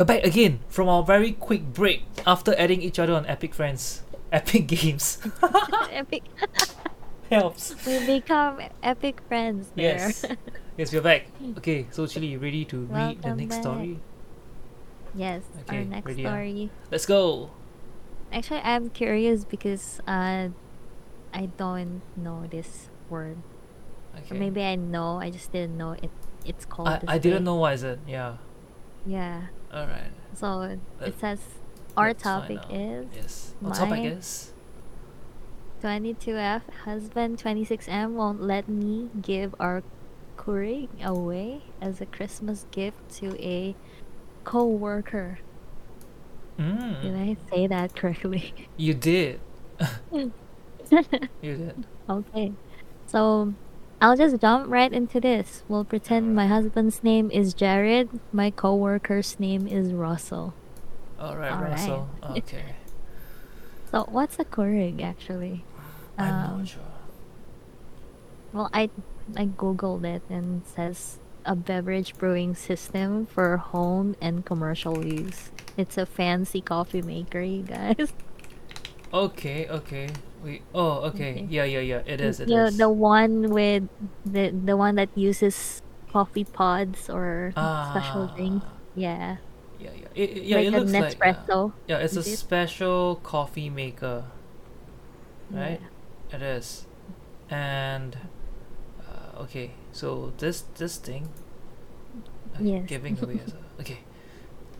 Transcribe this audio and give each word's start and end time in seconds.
We're 0.00 0.06
back 0.06 0.24
again 0.24 0.60
from 0.70 0.88
our 0.88 1.02
very 1.02 1.32
quick 1.32 1.74
break 1.74 2.04
after 2.26 2.56
adding 2.56 2.80
each 2.80 2.98
other 2.98 3.12
on 3.12 3.26
Epic 3.26 3.52
Friends. 3.52 4.00
Epic 4.32 4.66
Games. 4.66 5.18
epic. 5.92 6.22
Helps. 7.30 7.76
We 7.84 8.06
become 8.06 8.62
epic 8.82 9.20
friends 9.28 9.70
there. 9.76 10.08
Yes. 10.08 10.24
yes, 10.78 10.90
we're 10.94 11.02
back. 11.02 11.26
Okay, 11.58 11.84
so 11.90 12.04
Chilli, 12.04 12.30
you 12.30 12.38
ready 12.38 12.64
to 12.64 12.78
read 12.88 13.20
the 13.20 13.28
Welcome 13.28 13.36
next 13.36 13.56
back. 13.56 13.62
story? 13.62 14.00
yes, 15.14 15.42
Okay, 15.68 15.80
our 15.80 15.84
next 15.84 16.06
ready, 16.06 16.22
story. 16.22 16.70
Let's 16.90 17.04
go. 17.04 17.50
Actually, 18.32 18.60
I'm 18.64 18.88
curious 18.88 19.44
because 19.44 20.00
uh, 20.08 20.48
I 21.34 21.46
don't 21.58 22.00
know 22.16 22.46
this 22.50 22.88
word. 23.10 23.36
Okay. 24.16 24.34
Or 24.34 24.38
maybe 24.38 24.64
I 24.64 24.76
know, 24.76 25.20
I 25.20 25.28
just 25.28 25.52
didn't 25.52 25.76
know 25.76 25.92
it. 25.92 26.10
It's 26.46 26.64
called. 26.64 26.88
I, 26.88 27.02
I 27.06 27.18
didn't 27.18 27.40
way. 27.40 27.44
know 27.44 27.56
what 27.56 27.74
is 27.74 27.82
it. 27.82 27.98
Yeah. 28.08 28.38
Yeah. 29.04 29.52
Alright. 29.72 30.12
So 30.34 30.78
it 31.00 31.18
says 31.20 31.40
our 31.96 32.14
topic 32.14 32.58
is 32.70 33.06
Yes. 33.14 33.54
Our 33.64 33.72
topic 33.74 34.04
is 34.04 34.52
22F 35.82 36.62
husband 36.84 37.38
26M 37.38 38.12
won't 38.12 38.42
let 38.42 38.68
me 38.68 39.08
give 39.22 39.54
our 39.60 39.82
Keurig 40.36 40.88
away 41.04 41.62
as 41.80 42.00
a 42.00 42.06
Christmas 42.06 42.66
gift 42.70 42.96
to 43.20 43.36
a 43.42 43.74
co-worker. 44.44 45.38
mm, 46.58 47.02
Did 47.02 47.14
I 47.14 47.36
say 47.50 47.66
that 47.66 47.94
correctly? 47.94 48.52
You 48.76 48.94
did. 48.94 49.40
You 51.42 51.56
did. 51.56 51.86
okay. 52.08 52.52
So 53.06 53.54
I'll 54.00 54.16
just 54.16 54.40
jump 54.40 54.70
right 54.70 54.92
into 54.92 55.20
this. 55.20 55.62
We'll 55.68 55.84
pretend 55.84 56.34
my 56.34 56.46
husband's 56.46 57.02
name 57.04 57.30
is 57.30 57.52
Jared, 57.52 58.08
my 58.32 58.50
co-worker's 58.50 59.38
name 59.38 59.66
is 59.66 59.92
Russell. 59.92 60.54
Alright, 61.20 61.52
Alright. 61.52 61.72
Russell. 61.72 62.08
Okay. 62.30 62.64
So 63.90 64.06
what's 64.08 64.38
a 64.38 64.44
Keurig 64.44 65.02
actually? 65.02 65.64
I'm 66.16 66.32
Um, 66.52 66.58
not 66.60 66.68
sure. 66.68 66.82
Well, 68.52 68.70
I 68.72 68.88
I 69.36 69.46
googled 69.46 70.04
it 70.04 70.22
and 70.30 70.62
it 70.62 70.68
says 70.68 71.18
a 71.44 71.54
beverage 71.56 72.16
brewing 72.16 72.54
system 72.54 73.26
for 73.26 73.56
home 73.56 74.16
and 74.20 74.44
commercial 74.46 75.04
use. 75.04 75.50
It's 75.76 75.98
a 75.98 76.06
fancy 76.06 76.60
coffee 76.60 77.02
maker, 77.02 77.40
you 77.42 77.62
guys. 77.62 78.12
Okay, 79.12 79.68
okay. 79.68 80.22
Wait. 80.42 80.66
Oh, 80.74 81.02
okay. 81.10 81.38
Okay. 81.38 81.46
Yeah, 81.48 81.64
yeah, 81.64 81.80
yeah. 81.80 82.02
It 82.06 82.20
is. 82.20 82.40
It 82.40 82.50
is. 82.50 82.70
the 82.70 82.70
the 82.74 82.90
one 82.90 83.50
with 83.50 83.88
the 84.24 84.50
the 84.50 84.76
one 84.76 84.96
that 84.96 85.10
uses 85.16 85.80
coffee 86.12 86.44
pods 86.44 87.08
or 87.08 87.56
special 87.80 88.26
drinks. 88.26 88.66
Ah, 88.66 88.78
Yeah, 88.94 89.38
Yeah, 89.78 89.92
yeah. 89.94 90.08
It, 90.14 90.30
it- 90.38 90.44
yeah, 90.44 90.58
like 90.58 90.66
it 90.66 90.72
looks 90.72 90.98
like. 90.98 91.22
yeah. 91.24 91.44
Yeah, 91.86 91.98
it's 91.98 92.16
a 92.16 92.22
it? 92.22 92.24
special 92.24 93.16
coffee 93.16 93.70
maker, 93.70 94.32
right? 95.52 95.80
Yeah. 95.80 95.88
It 96.30 96.42
is, 96.42 96.86
and 97.50 98.18
uh, 99.00 99.42
okay, 99.42 99.78
so 99.92 100.32
this 100.38 100.62
this 100.76 100.96
thing, 100.98 101.28
uh, 102.54 102.60
Yes. 102.60 102.84
giving 102.86 103.18
away 103.22 103.40
okay. 103.80 103.98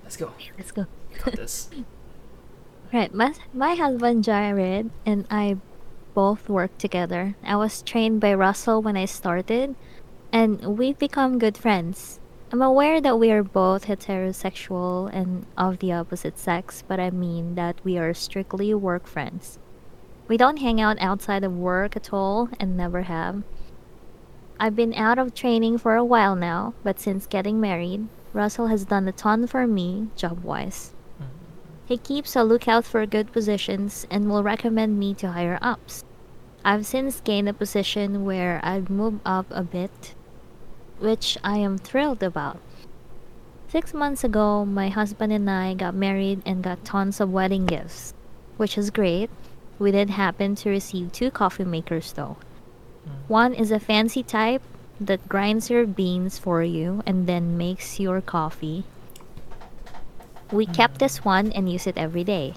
Let's 0.05 0.17
go. 0.17 0.33
Let's 0.59 0.73
go. 0.73 0.87
Got 1.25 1.37
this. 1.37 1.71
Right, 2.93 3.15
my 3.15 3.35
my 3.55 3.77
husband 3.77 4.25
Jared 4.25 4.91
and 5.07 5.25
I 5.31 5.59
both 6.13 6.49
work 6.49 6.77
together. 6.77 7.37
I 7.45 7.55
was 7.55 7.83
trained 7.83 8.21
by 8.21 8.35
Russell 8.35 8.83
when 8.83 8.97
I 8.97 9.05
started, 9.05 9.77
and 10.33 10.77
we've 10.77 10.99
become 10.99 11.39
good 11.39 11.57
friends. 11.57 12.19
I'm 12.51 12.61
aware 12.61 13.01
that 13.01 13.17
we 13.17 13.31
are 13.31 13.45
both 13.45 13.87
heterosexual 13.87 15.09
and 15.13 15.47
of 15.57 15.79
the 15.79 15.93
opposite 15.93 16.37
sex, 16.37 16.83
but 16.89 16.99
I 16.99 17.11
mean 17.11 17.55
that 17.55 17.79
we 17.85 17.97
are 17.97 18.13
strictly 18.13 18.75
work 18.75 19.07
friends. 19.07 19.61
We 20.27 20.37
don't 20.37 20.59
hang 20.59 20.81
out 20.81 20.99
outside 21.01 21.45
of 21.45 21.57
work 21.57 21.95
at 21.95 22.13
all 22.13 22.49
and 22.59 22.77
never 22.77 23.03
have. 23.03 23.45
I've 24.59 24.75
been 24.75 24.95
out 24.95 25.21
of 25.21 25.33
training 25.33 25.79
for 25.79 25.95
a 25.95 26.05
while 26.05 26.35
now, 26.35 26.75
but 26.83 26.99
since 26.99 27.29
getting 27.29 27.61
married, 27.61 28.09
Russell 28.33 28.67
has 28.67 28.85
done 28.85 29.07
a 29.07 29.13
ton 29.13 29.47
for 29.47 29.65
me 29.69 30.09
job 30.17 30.43
wise. 30.43 30.93
He 31.91 31.99
keeps 31.99 32.37
a 32.37 32.45
lookout 32.45 32.85
for 32.85 33.05
good 33.05 33.33
positions 33.33 34.07
and 34.13 34.31
will 34.31 34.45
recommend 34.45 34.97
me 34.97 35.13
to 35.15 35.33
higher 35.33 35.59
ups. 35.61 36.05
I've 36.65 36.87
since 36.87 37.21
gained 37.21 37.49
a 37.49 37.53
position 37.53 38.25
where 38.25 38.61
I've 38.63 38.89
moved 38.89 39.23
up 39.27 39.47
a 39.51 39.65
bit, 39.65 40.15
which 41.01 41.37
I 41.43 41.57
am 41.57 41.79
thrilled 41.79 42.23
about. 42.23 42.61
Six 43.67 43.93
months 43.93 44.23
ago, 44.23 44.65
my 44.65 44.89
husband 44.89 45.33
and 45.33 45.51
I 45.51 45.75
got 45.75 45.97
married 45.97 46.43
and 46.47 46.63
got 46.63 46.85
tons 46.85 47.19
of 47.21 47.33
wedding 47.33 47.67
gifts, 47.67 48.15
which 48.57 48.79
is 48.79 48.91
great. 48.91 49.29
We 49.81 49.91
did 49.91 50.11
happen 50.11 50.55
to 50.63 50.71
receive 50.71 51.11
two 51.11 51.33
coffee 51.33 51.65
makers 51.65 52.13
though. 52.13 52.37
Mm. 53.05 53.11
One 53.27 53.53
is 53.53 53.73
a 53.73 53.81
fancy 53.81 54.23
type 54.23 54.63
that 55.01 55.29
grinds 55.29 55.69
your 55.69 55.87
beans 55.87 56.39
for 56.39 56.63
you 56.63 57.03
and 57.05 57.27
then 57.27 57.59
makes 57.59 57.99
your 57.99 58.21
coffee. 58.21 58.85
We 60.53 60.67
kept 60.67 60.99
this 60.99 61.25
one 61.25 61.53
and 61.53 61.71
use 61.71 61.87
it 61.87 61.97
every 61.97 62.25
day. 62.25 62.55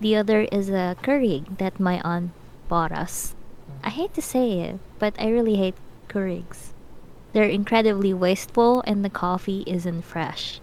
The 0.00 0.16
other 0.16 0.42
is 0.50 0.68
a 0.68 0.96
Keurig 1.02 1.58
that 1.58 1.78
my 1.78 2.00
aunt 2.02 2.32
bought 2.68 2.90
us. 2.90 3.34
I 3.84 3.90
hate 3.90 4.14
to 4.14 4.22
say 4.22 4.60
it, 4.60 4.80
but 4.98 5.14
I 5.18 5.28
really 5.28 5.56
hate 5.56 5.76
Keurigs. 6.08 6.72
They're 7.32 7.44
incredibly 7.44 8.12
wasteful 8.12 8.82
and 8.86 9.04
the 9.04 9.10
coffee 9.10 9.62
isn't 9.66 10.02
fresh. 10.02 10.60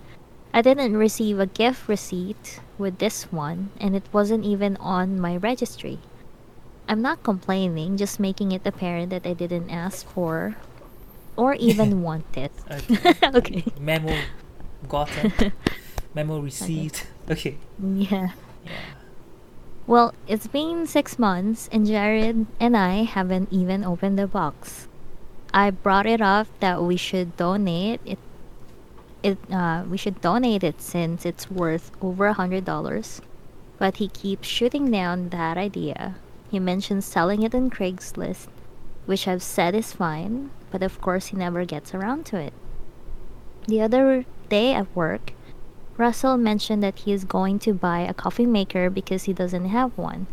I 0.54 0.62
didn't 0.62 0.98
receive 0.98 1.40
a 1.40 1.46
gift 1.46 1.88
receipt 1.88 2.60
with 2.78 2.98
this 2.98 3.32
one, 3.32 3.70
and 3.80 3.96
it 3.96 4.04
wasn't 4.12 4.46
even 4.46 4.78
on 4.78 5.20
my 5.20 5.38
registry. 5.38 6.00
I'm 6.88 7.02
not 7.02 7.22
complaining, 7.22 7.98
just 7.98 8.20
making 8.20 8.52
it 8.52 8.66
apparent 8.66 9.12
that 9.12 9.28
I 9.28 9.34
didn't 9.34 9.70
ask 9.70 10.08
for 10.08 10.58
or 11.38 11.54
even 11.54 12.02
want 12.08 12.36
it. 12.36 12.52
Okay. 12.70 13.14
okay. 13.38 13.64
Memo 13.80 14.18
gotten. 14.88 15.32
Memo 16.14 16.40
received. 16.40 17.06
Okay. 17.30 17.58
Yeah. 17.78 18.30
Yeah. 18.66 18.72
Well, 19.86 20.16
it's 20.28 20.48
been 20.48 20.88
six 20.88 21.20
months, 21.20 21.70
and 21.72 21.86
Jared 21.86 22.48
and 22.60 22.76
I 22.78 23.04
haven't 23.04 23.54
even 23.54 23.84
opened 23.84 24.18
the 24.18 24.26
box. 24.28 24.88
I 25.54 25.72
brought 25.72 26.06
it 26.06 26.22
up 26.22 26.48
that 26.60 26.82
we 26.82 26.96
should 26.98 27.38
donate 27.38 28.02
it. 28.06 28.20
It 29.22 29.38
uh, 29.52 29.84
we 29.90 29.98
should 29.98 30.22
donate 30.22 30.64
it 30.64 30.82
since 30.82 31.26
it's 31.26 31.50
worth 31.52 31.92
over 32.02 32.28
a 32.28 32.34
hundred 32.34 32.66
dollars, 32.66 33.22
but 33.78 33.98
he 33.98 34.08
keeps 34.10 34.48
shooting 34.48 34.92
down 34.92 35.30
that 35.30 35.58
idea. 35.58 36.16
He 36.52 36.60
mentions 36.60 37.06
selling 37.06 37.44
it 37.44 37.54
on 37.54 37.70
Craigslist, 37.70 38.48
which 39.06 39.28
I've 39.28 39.44
said 39.44 39.74
is 39.76 39.94
fine, 39.94 40.52
but 40.72 40.84
of 40.84 41.02
course 41.02 41.28
he 41.28 41.38
never 41.38 41.66
gets 41.66 41.94
around 41.94 42.26
to 42.28 42.38
it. 42.38 42.54
The 43.68 43.82
other 43.82 44.26
day 44.50 44.74
at 44.74 44.96
work, 44.96 45.34
Russell 46.00 46.38
mentioned 46.38 46.82
that 46.82 47.00
he 47.00 47.12
is 47.12 47.26
going 47.26 47.60
to 47.60 47.74
buy 47.74 48.00
a 48.00 48.14
coffee 48.14 48.46
maker 48.46 48.90
because 48.90 49.24
he 49.26 49.34
doesn't 49.34 49.66
have 49.66 49.92
one. 49.98 50.28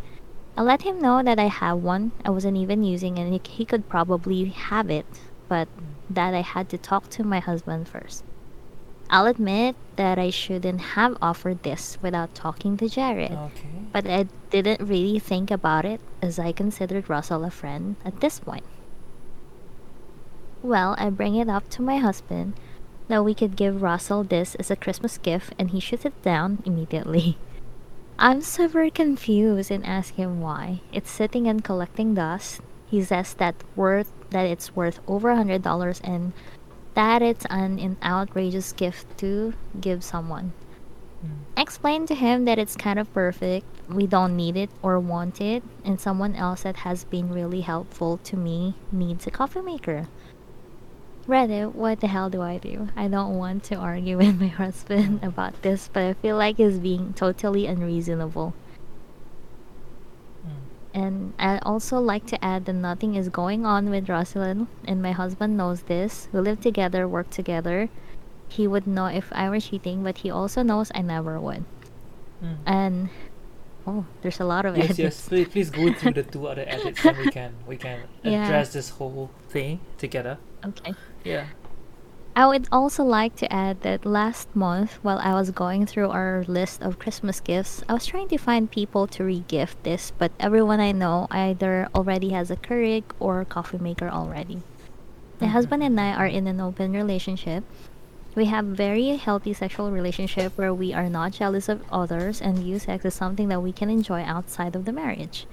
I 0.57 0.63
let 0.63 0.83
him 0.83 1.03
know 1.03 1.25
that 1.25 1.41
I 1.41 1.49
have 1.49 1.79
one. 1.79 2.13
I 2.25 2.31
wasn't 2.31 2.57
even 2.57 2.85
using 2.85 3.19
and 3.19 3.45
He, 3.45 3.65
could 3.65 3.89
probably 3.89 4.45
have 4.45 4.91
it, 4.91 5.07
but 5.49 5.67
that 6.09 6.35
I 6.35 6.43
had 6.43 6.69
to 6.69 6.79
talk 6.79 7.11
to 7.11 7.25
my 7.25 7.41
husband 7.41 7.89
first. 7.89 8.23
I'll 9.11 9.27
admit 9.27 9.75
that 9.97 10.21
I 10.21 10.31
shouldn't 10.31 10.81
have 10.95 11.19
offered 11.21 11.65
this 11.65 11.99
without 12.01 12.33
talking 12.33 12.77
to 12.77 12.89
Jared, 12.89 13.33
Okay. 13.33 13.69
but 13.93 14.07
I 14.07 14.27
didn't 14.51 14.81
really 14.81 15.19
think 15.19 15.51
about 15.51 15.85
it 15.85 16.01
as 16.23 16.39
I 16.39 16.53
considered 16.53 17.11
Russell 17.11 17.43
a 17.43 17.51
friend 17.51 17.97
at 18.05 18.21
this 18.21 18.39
point. 18.39 18.65
Well, 20.63 20.95
I 20.97 21.11
bring 21.11 21.35
it 21.35 21.49
up 21.49 21.69
to 21.71 21.83
my 21.83 21.97
husband 21.97 22.55
that 23.09 23.25
we 23.25 23.35
could 23.35 23.57
give 23.57 23.83
Russell 23.83 24.25
this 24.25 24.55
as 24.57 24.71
a 24.71 24.77
Christmas 24.77 25.19
gift 25.19 25.55
and 25.59 25.71
he 25.71 25.81
shoots 25.81 26.05
it 26.05 26.21
down 26.23 26.63
immediately. 26.65 27.39
I'm 28.19 28.41
super 28.41 28.89
confused 28.91 29.71
and 29.71 29.85
ask 29.85 30.15
him 30.15 30.41
why. 30.41 30.81
It's 30.93 31.11
sitting 31.11 31.47
and 31.47 31.63
collecting 31.63 32.15
dust. 32.15 32.61
He 32.87 33.03
says 33.03 33.35
that 33.35 33.57
worth 33.75 34.11
that 34.31 34.47
it's 34.47 34.75
worth 34.75 35.01
over 35.07 35.31
a 35.31 35.37
hundred 35.37 35.63
dollars 35.63 36.01
and 36.03 36.33
that 36.95 37.21
it's 37.21 37.45
an, 37.51 37.79
an 37.79 37.97
outrageous 38.03 38.73
gift 38.73 39.19
to 39.19 39.53
give 39.81 40.03
someone. 40.03 40.53
Mm. 41.25 41.37
I 41.57 41.63
explained 41.63 42.09
to 42.09 42.15
him 42.15 42.47
that 42.47 42.59
it's 42.59 42.75
kind 42.75 42.99
of 42.99 43.13
perfect. 43.13 43.67
We 43.89 44.07
don't 44.07 44.35
need 44.35 44.57
it 44.57 44.71
or 44.83 44.99
want 44.99 45.41
it, 45.41 45.63
and 45.85 46.01
someone 46.01 46.35
else 46.35 46.63
that 46.63 46.77
has 46.77 47.05
been 47.05 47.33
really 47.33 47.61
helpful 47.61 48.19
to 48.25 48.37
me 48.37 48.75
needs 48.91 49.27
a 49.27 49.31
coffee 49.31 49.61
maker. 49.61 50.09
Reddit, 51.29 51.75
what 51.75 52.01
the 52.01 52.07
hell 52.07 52.31
do 52.31 52.41
I 52.43 52.59
do? 52.59 52.89
I 52.97 53.09
don't 53.09 53.37
want 53.37 53.65
to 53.65 53.75
argue 53.77 54.17
with 54.23 54.41
my 54.41 54.47
husband 54.47 55.21
about 55.23 55.61
this, 55.63 55.89
but 55.93 56.03
I 56.05 56.15
feel 56.15 56.37
like 56.37 56.57
he's 56.59 56.79
being 56.79 57.13
totally 57.15 57.67
unreasonable. 57.67 58.55
Mm. 60.47 60.51
And 60.95 61.33
I 61.39 61.59
also 61.59 61.99
like 62.01 62.27
to 62.27 62.45
add 62.45 62.65
that 62.67 62.75
nothing 62.75 63.15
is 63.17 63.29
going 63.29 63.67
on 63.67 63.91
with 63.91 64.09
Rosalind, 64.09 64.69
and 64.87 65.03
my 65.03 65.13
husband 65.13 65.57
knows 65.57 65.83
this. 65.83 66.29
We 66.33 66.41
live 66.41 66.61
together, 66.61 67.09
work 67.09 67.31
together. 67.31 67.89
he 68.49 68.69
would 68.69 68.87
know 68.87 69.07
if 69.07 69.27
I 69.33 69.51
were 69.51 69.59
cheating, 69.61 70.05
but 70.05 70.19
he 70.19 70.31
also 70.31 70.63
knows 70.63 70.93
I 70.95 71.03
never 71.03 71.41
would. 71.41 71.65
Mm. 72.43 72.59
And 72.67 73.09
oh, 73.87 74.07
there's 74.23 74.39
a 74.41 74.45
lot 74.47 74.65
of 74.67 74.77
yes, 74.77 74.85
edits. 74.87 74.99
yes. 75.01 75.29
Please, 75.29 75.49
please 75.49 75.71
go 75.71 75.93
through 75.93 76.13
the 76.15 76.23
two 76.33 76.47
other 76.47 76.65
edits, 76.67 77.05
and 77.05 77.19
we 77.19 77.27
can 77.31 77.55
we 77.67 77.77
can 77.77 78.07
Yeah. 78.23 78.45
address 78.47 78.73
this 78.73 78.91
whole 78.91 79.31
thing 79.51 79.81
together. 79.99 80.39
Okay. 80.65 80.95
Yeah. 81.27 81.47
I 82.37 82.47
would 82.47 82.69
also 82.71 83.03
like 83.03 83.35
to 83.37 83.51
add 83.51 83.81
that 83.81 84.05
last 84.05 84.55
month, 84.55 84.99
while 85.03 85.19
I 85.19 85.33
was 85.33 85.51
going 85.51 85.87
through 85.87 86.11
our 86.11 86.45
list 86.47 86.83
of 86.83 86.99
Christmas 86.99 87.41
gifts, 87.41 87.83
I 87.89 87.95
was 87.95 88.05
trying 88.05 88.29
to 88.29 88.37
find 88.37 88.71
people 88.71 89.07
to 89.09 89.25
re-gift 89.25 89.83
this, 89.85 90.13
but 90.19 90.33
everyone 90.39 90.79
I 90.79 90.93
know 90.93 91.29
either 91.31 91.89
already 91.95 92.31
has 92.31 92.51
a 92.51 92.57
Keurig 92.57 93.05
or 93.19 93.41
a 93.41 93.47
coffee 93.47 93.79
maker 93.79 94.11
already. 94.11 94.61
My 95.41 95.47
Mhm. 95.49 95.51
husband 95.57 95.83
and 95.83 95.99
I 95.99 96.13
are 96.13 96.27
in 96.27 96.47
an 96.47 96.61
open 96.61 96.93
relationship. 96.93 97.65
We 98.35 98.45
have 98.53 98.67
very 98.67 99.17
healthy 99.17 99.55
sexual 99.55 99.91
relationship 99.91 100.53
where 100.59 100.75
we 100.75 100.93
are 100.93 101.09
not 101.09 101.33
jealous 101.33 101.71
of 101.71 101.81
others 101.91 102.43
and 102.43 102.59
view 102.59 102.79
sex 102.79 103.07
as 103.07 103.15
something 103.15 103.49
that 103.49 103.63
we 103.63 103.73
can 103.73 103.89
enjoy 103.89 104.21
outside 104.21 104.77
of 104.77 104.85
the 104.85 104.93
marriage. 104.93 105.47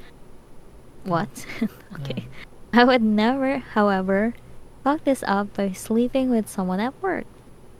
What? 1.05 1.45
okay. 1.95 2.27
I 2.73 2.83
would 2.83 3.01
never, 3.01 3.59
however, 3.59 4.33
fuck 4.83 5.03
this 5.03 5.23
up 5.25 5.53
by 5.53 5.71
sleeping 5.71 6.29
with 6.29 6.49
someone 6.49 6.79
at 6.79 7.01
work. 7.01 7.25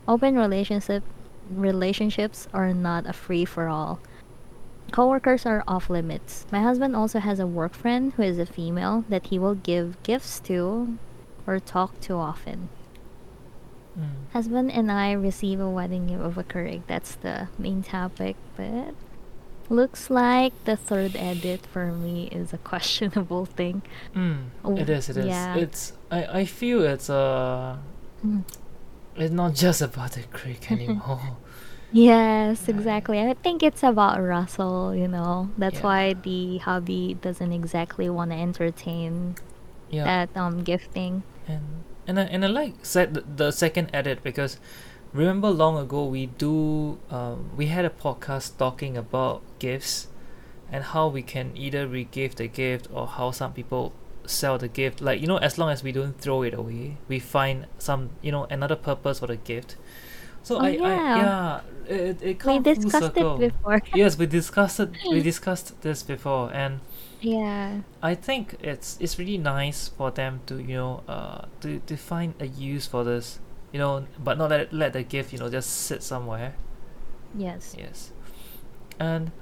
Open 0.08 0.36
relationship 0.36 1.02
relationships 1.50 2.48
are 2.54 2.72
not 2.72 3.06
a 3.06 3.12
free 3.12 3.44
for 3.44 3.68
all. 3.68 4.00
Coworkers 4.90 5.44
are 5.44 5.64
off 5.66 5.90
limits. 5.90 6.46
My 6.50 6.62
husband 6.62 6.96
also 6.96 7.18
has 7.18 7.38
a 7.40 7.46
work 7.46 7.74
friend 7.74 8.12
who 8.14 8.22
is 8.22 8.38
a 8.38 8.46
female 8.46 9.04
that 9.08 9.26
he 9.26 9.38
will 9.38 9.54
give 9.54 10.02
gifts 10.02 10.40
to 10.40 10.98
or 11.46 11.58
talk 11.58 12.00
to 12.02 12.14
often. 12.14 12.68
Mm. 13.98 14.32
Husband 14.32 14.70
and 14.70 14.90
I 14.90 15.12
receive 15.12 15.60
a 15.60 15.68
wedding 15.68 16.06
gift 16.06 16.22
of 16.22 16.38
a 16.38 16.44
Keurig. 16.44 16.82
That's 16.86 17.16
the 17.16 17.48
main 17.58 17.82
topic, 17.82 18.36
but 18.56 18.94
looks 19.70 20.10
like 20.10 20.52
the 20.64 20.76
third 20.76 21.16
edit 21.16 21.66
for 21.66 21.86
me 21.92 22.28
is 22.32 22.52
a 22.52 22.58
questionable 22.70 23.46
thing. 23.46 23.82
Mm. 24.14 24.48
Oh, 24.64 24.76
it 24.76 24.88
is. 24.88 25.08
It 25.08 25.16
is. 25.18 25.26
yeah. 25.26 25.56
It's. 25.56 25.92
I. 26.10 26.40
I 26.40 26.44
feel 26.44 26.82
it's 26.82 27.08
uh. 27.10 27.76
Mm. 28.24 28.44
It's 29.16 29.32
not 29.32 29.54
just 29.54 29.80
about 29.80 30.12
the 30.12 30.22
Keurig 30.22 30.70
anymore. 30.70 31.36
Yes, 31.92 32.68
exactly. 32.68 33.20
I 33.20 33.34
think 33.34 33.62
it's 33.62 33.84
about 33.84 34.20
Russell, 34.20 34.94
you 34.94 35.06
know. 35.06 35.50
That's 35.56 35.76
Yeah. 35.78 35.84
why 35.84 36.14
the 36.14 36.58
hobby 36.58 37.14
doesn't 37.22 37.52
exactly 37.52 38.10
want 38.10 38.32
to 38.32 38.36
entertain 38.36 39.36
yeah. 39.90 40.02
that 40.04 40.36
um 40.36 40.64
gifting. 40.64 41.22
and 41.46 41.84
and 42.06 42.18
I, 42.18 42.24
and 42.24 42.44
I 42.44 42.48
like 42.48 42.74
said 42.82 43.14
the, 43.14 43.22
the 43.22 43.50
second 43.52 43.90
edit 43.94 44.22
because 44.24 44.58
remember 45.14 45.50
long 45.50 45.78
ago 45.78 46.04
we 46.06 46.26
do 46.26 46.98
um, 47.10 47.50
we 47.56 47.66
had 47.68 47.84
a 47.86 47.90
podcast 47.90 48.58
talking 48.58 48.96
about 48.98 49.42
gifts 49.58 50.08
and 50.70 50.84
how 50.84 51.08
we 51.08 51.22
can 51.22 51.56
either 51.56 51.86
re-gift 51.86 52.38
the 52.38 52.48
gift 52.48 52.88
or 52.92 53.06
how 53.06 53.30
some 53.30 53.52
people 53.54 53.94
sell 54.26 54.58
the 54.58 54.68
gift 54.68 55.00
like 55.00 55.20
you 55.20 55.26
know 55.26 55.38
as 55.38 55.58
long 55.58 55.70
as 55.70 55.82
we 55.84 55.92
don't 55.92 56.18
throw 56.20 56.42
it 56.42 56.54
away 56.54 56.98
we 57.08 57.18
find 57.20 57.66
some 57.78 58.10
you 58.22 58.32
know 58.32 58.44
another 58.50 58.76
purpose 58.76 59.20
for 59.20 59.28
the 59.28 59.36
gift 59.36 59.76
so 60.42 60.58
Oh, 60.58 60.64
I, 60.64 60.78
I 60.82 60.98
yeah. 61.14 61.16
yeah 61.16 61.60
it, 61.86 62.22
it 62.22 62.44
We 62.44 62.58
discussed 62.58 63.14
circle. 63.14 63.36
it 63.40 63.52
before. 63.52 63.80
yes 63.94 64.18
we 64.18 64.26
discussed 64.26 64.80
it 64.80 64.90
we 65.10 65.20
discussed 65.20 65.80
this 65.82 66.02
before 66.02 66.52
and 66.54 66.80
yeah. 67.20 67.82
I 68.02 68.14
think 68.14 68.56
it's 68.60 68.96
it's 69.00 69.18
really 69.18 69.38
nice 69.38 69.88
for 69.88 70.10
them 70.10 70.42
to 70.46 70.58
you 70.58 70.76
know 70.76 71.02
uh 71.08 71.46
to, 71.60 71.80
to 71.80 71.96
find 71.96 72.34
a 72.40 72.46
use 72.46 72.86
for 72.86 73.04
this 73.04 73.40
you 73.74 73.78
know 73.82 74.06
but 74.22 74.38
not 74.38 74.50
let 74.50 74.72
let 74.72 74.92
the 74.92 75.02
gift 75.02 75.32
you 75.32 75.38
know 75.40 75.50
just 75.50 75.68
sit 75.68 76.00
somewhere 76.02 76.54
Yes. 77.36 77.74
yes 77.76 78.12
and 79.00 79.32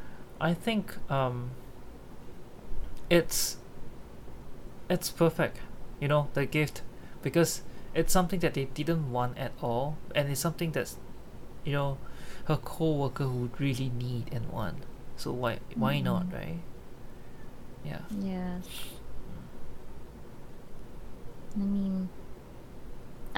I 0.40 0.54
think 0.54 0.96
um 1.12 1.50
it's 3.10 3.58
it's 4.88 5.10
perfect 5.10 5.58
you 6.00 6.08
know 6.08 6.28
the 6.32 6.46
gift 6.46 6.80
because 7.22 7.60
it's 7.94 8.12
something 8.12 8.40
that 8.40 8.54
they 8.54 8.64
didn't 8.64 9.12
want 9.12 9.36
at 9.36 9.52
all 9.60 9.98
and 10.14 10.30
it's 10.30 10.40
something 10.40 10.72
that's 10.72 10.96
you 11.64 11.72
know 11.74 11.98
her 12.46 12.56
co-worker 12.56 13.28
would 13.28 13.60
really 13.60 13.90
need 13.90 14.32
and 14.32 14.48
want 14.48 14.78
so 15.16 15.30
why 15.30 15.58
why 15.76 16.00
not 16.00 16.24
Mhm. 16.30 16.32
right 16.32 16.60
yeah 17.84 18.00
Yes. 18.18 18.64
I 21.54 21.58
mean, 21.58 21.91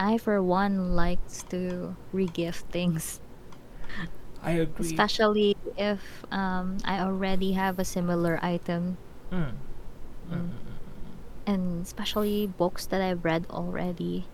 I 0.04 0.18
for 0.18 0.42
one 0.42 0.94
likes 0.94 1.42
to 1.50 1.96
re-gift 2.12 2.70
things, 2.70 3.20
I 4.42 4.52
agree. 4.52 4.96
especially 4.96 5.56
if 5.76 6.24
um 6.30 6.78
I 6.84 7.00
already 7.00 7.52
have 7.52 7.78
a 7.78 7.84
similar 7.84 8.38
item, 8.42 8.98
Mm. 9.32 9.52
Mm, 10.30 10.34
Mm. 10.34 10.36
mm, 10.36 10.50
mm, 10.50 10.76
and 11.46 11.82
especially 11.86 12.46
books 12.46 12.86
that 12.86 13.00
I've 13.00 13.24
read 13.24 13.46
already. 13.50 14.26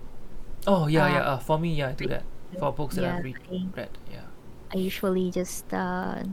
Oh 0.67 0.87
yeah, 0.87 1.09
yeah. 1.09 1.23
Uh, 1.23 1.37
Uh, 1.37 1.39
for 1.39 1.59
me, 1.59 1.75
yeah, 1.75 1.89
I 1.89 1.93
do 1.93 2.07
that. 2.09 2.25
For 2.59 2.73
books 2.73 2.97
that 2.97 3.05
yeah, 3.05 3.17
I've 3.19 3.23
read, 3.25 3.37
I, 3.51 3.69
read, 3.77 3.91
yeah. 4.11 4.27
I 4.73 4.79
usually 4.79 5.31
just 5.31 5.73
uh 5.73 6.25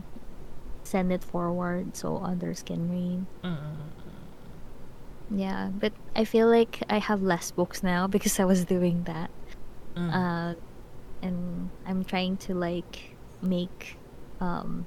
send 0.84 1.12
it 1.12 1.24
forward 1.24 1.96
so 1.96 2.18
others 2.18 2.62
can 2.62 2.88
read. 2.90 3.26
Mm, 3.42 3.58
Yeah, 5.30 5.68
but 5.72 5.92
I 6.16 6.24
feel 6.24 6.48
like 6.48 6.82
I 6.88 6.98
have 6.98 7.22
less 7.22 7.50
books 7.50 7.82
now 7.82 8.06
because 8.14 8.40
I 8.40 8.44
was 8.44 8.64
doing 8.64 9.04
that. 9.04 9.30
mm. 9.96 10.10
Uh, 10.12 10.54
and 11.22 11.70
I'm 11.86 12.04
trying 12.04 12.36
to 12.48 12.54
like 12.54 13.16
make 13.42 13.96
um 14.40 14.86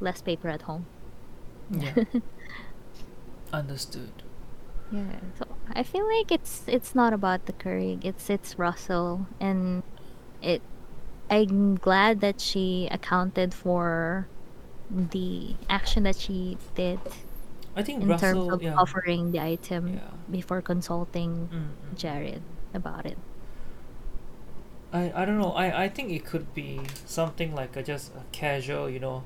less 0.00 0.22
paper 0.22 0.48
at 0.48 0.62
home. 0.62 0.86
yeah. 1.70 1.94
Understood. 3.52 4.22
Yeah. 4.90 5.20
So 5.38 5.46
I 5.72 5.82
feel 5.82 6.06
like 6.18 6.32
it's 6.32 6.64
it's 6.66 6.94
not 6.94 7.12
about 7.12 7.46
the 7.46 7.52
Keurig. 7.52 8.04
It's 8.04 8.30
it's 8.30 8.58
Russell 8.58 9.26
and 9.40 9.82
it 10.42 10.62
I'm 11.30 11.76
glad 11.76 12.20
that 12.20 12.40
she 12.40 12.88
accounted 12.90 13.54
for 13.54 14.26
the 14.90 15.54
action 15.68 16.02
that 16.02 16.16
she 16.16 16.58
did 16.74 16.98
I 17.76 17.82
think 17.82 18.02
in 18.02 18.16
terms 18.16 18.48
of 18.48 18.62
yeah. 18.62 18.74
offering 18.76 19.32
the 19.32 19.40
item 19.40 19.88
Yeah. 19.94 20.10
before 20.30 20.62
consulting 20.62 21.48
Mm, 21.52 21.76
mm. 21.82 21.96
Jared 21.96 22.42
about 22.74 23.06
it. 23.06 23.18
I, 24.92 25.12
I 25.14 25.24
don't 25.24 25.38
know. 25.38 25.52
I, 25.52 25.84
I 25.84 25.88
think 25.88 26.10
it 26.10 26.24
could 26.24 26.52
be 26.54 26.80
something 27.04 27.54
like 27.54 27.76
a, 27.76 27.82
just 27.82 28.12
a 28.14 28.24
casual, 28.32 28.90
you 28.90 28.98
know, 28.98 29.22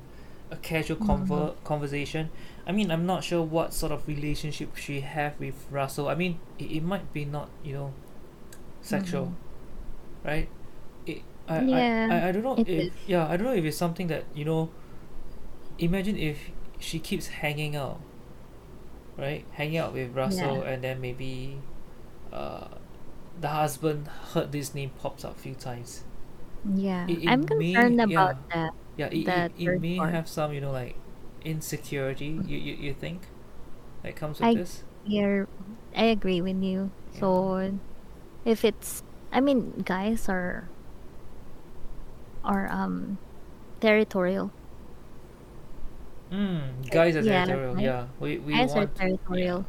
a 0.51 0.57
casual 0.57 0.97
conver- 0.97 1.55
conversation. 1.63 2.29
I 2.67 2.71
mean, 2.71 2.91
I'm 2.91 3.05
not 3.05 3.23
sure 3.23 3.41
what 3.43 3.73
sort 3.73 3.91
of 3.91 4.07
relationship 4.07 4.75
she 4.75 5.01
have 5.01 5.39
with 5.39 5.65
Russell. 5.71 6.07
I 6.07 6.15
mean, 6.15 6.39
it, 6.59 6.65
it 6.71 6.83
might 6.83 7.11
be 7.13 7.25
not, 7.25 7.49
you 7.63 7.73
know, 7.73 7.93
sexual, 8.81 9.33
right? 10.23 10.49
It, 11.05 11.23
I, 11.47 11.59
Yeah, 11.59 12.07
I, 12.09 12.19
I, 12.19 12.29
I 12.29 12.31
don't 12.31 12.43
know 12.43 12.63
if 12.65 12.67
is. 12.67 12.91
yeah, 13.07 13.27
I 13.27 13.37
don't 13.37 13.47
know 13.47 13.53
if 13.53 13.65
it's 13.65 13.77
something 13.77 14.07
that 14.07 14.25
you 14.35 14.45
know. 14.45 14.71
Imagine 15.77 16.17
if 16.17 16.51
she 16.79 16.99
keeps 16.99 17.27
hanging 17.27 17.75
out, 17.75 17.99
right? 19.17 19.45
Hanging 19.51 19.77
out 19.77 19.93
with 19.93 20.15
Russell, 20.15 20.63
Yeah. 20.63 20.69
and 20.69 20.83
then 20.83 21.01
maybe, 21.01 21.61
uh, 22.31 22.67
the 23.39 23.49
husband 23.49 24.07
heard 24.33 24.51
this 24.51 24.73
name 24.75 24.91
pops 25.01 25.25
up 25.25 25.35
a 25.37 25.39
few 25.39 25.55
times. 25.55 26.03
Yeah. 26.65 27.07
It- 27.07 27.23
it 27.23 27.29
I'm 27.29 27.41
may- 27.57 27.73
concerned 27.73 28.03
yeah. 28.07 28.29
about 28.29 28.49
that. 28.49 28.71
Yeah, 28.97 29.07
it, 29.11 29.25
That 29.25 29.51
it, 29.57 29.69
it 29.69 29.79
may 29.79 29.97
part. 29.97 30.11
have 30.11 30.27
some, 30.27 30.53
you 30.53 30.61
know, 30.61 30.71
like 30.71 30.95
insecurity. 31.43 32.41
You 32.45 32.57
you, 32.57 32.73
you 32.75 32.93
think 32.93 33.27
that 34.03 34.15
comes 34.15 34.39
with 34.41 34.49
I 34.49 34.53
this? 34.53 34.83
Here, 35.03 35.47
I 35.95 36.05
agree 36.05 36.41
with 36.41 36.61
you. 36.63 36.91
Yeah. 37.13 37.19
So, 37.19 37.79
if 38.45 38.63
it's, 38.65 39.03
I 39.31 39.41
mean, 39.41 39.81
guys 39.85 40.29
are 40.29 40.69
are 42.43 42.69
um 42.71 43.17
territorial. 43.81 44.51
Mm, 46.31 46.89
guys 46.89 47.15
are 47.15 47.21
yeah, 47.21 47.45
territorial. 47.45 47.75
right? 47.75 47.81
Yeah, 47.81 48.07
we 48.19 48.39
we 48.39 48.65
Guys 48.65 48.75
are 48.75 48.85
want. 48.85 48.95
territorial. 48.95 49.65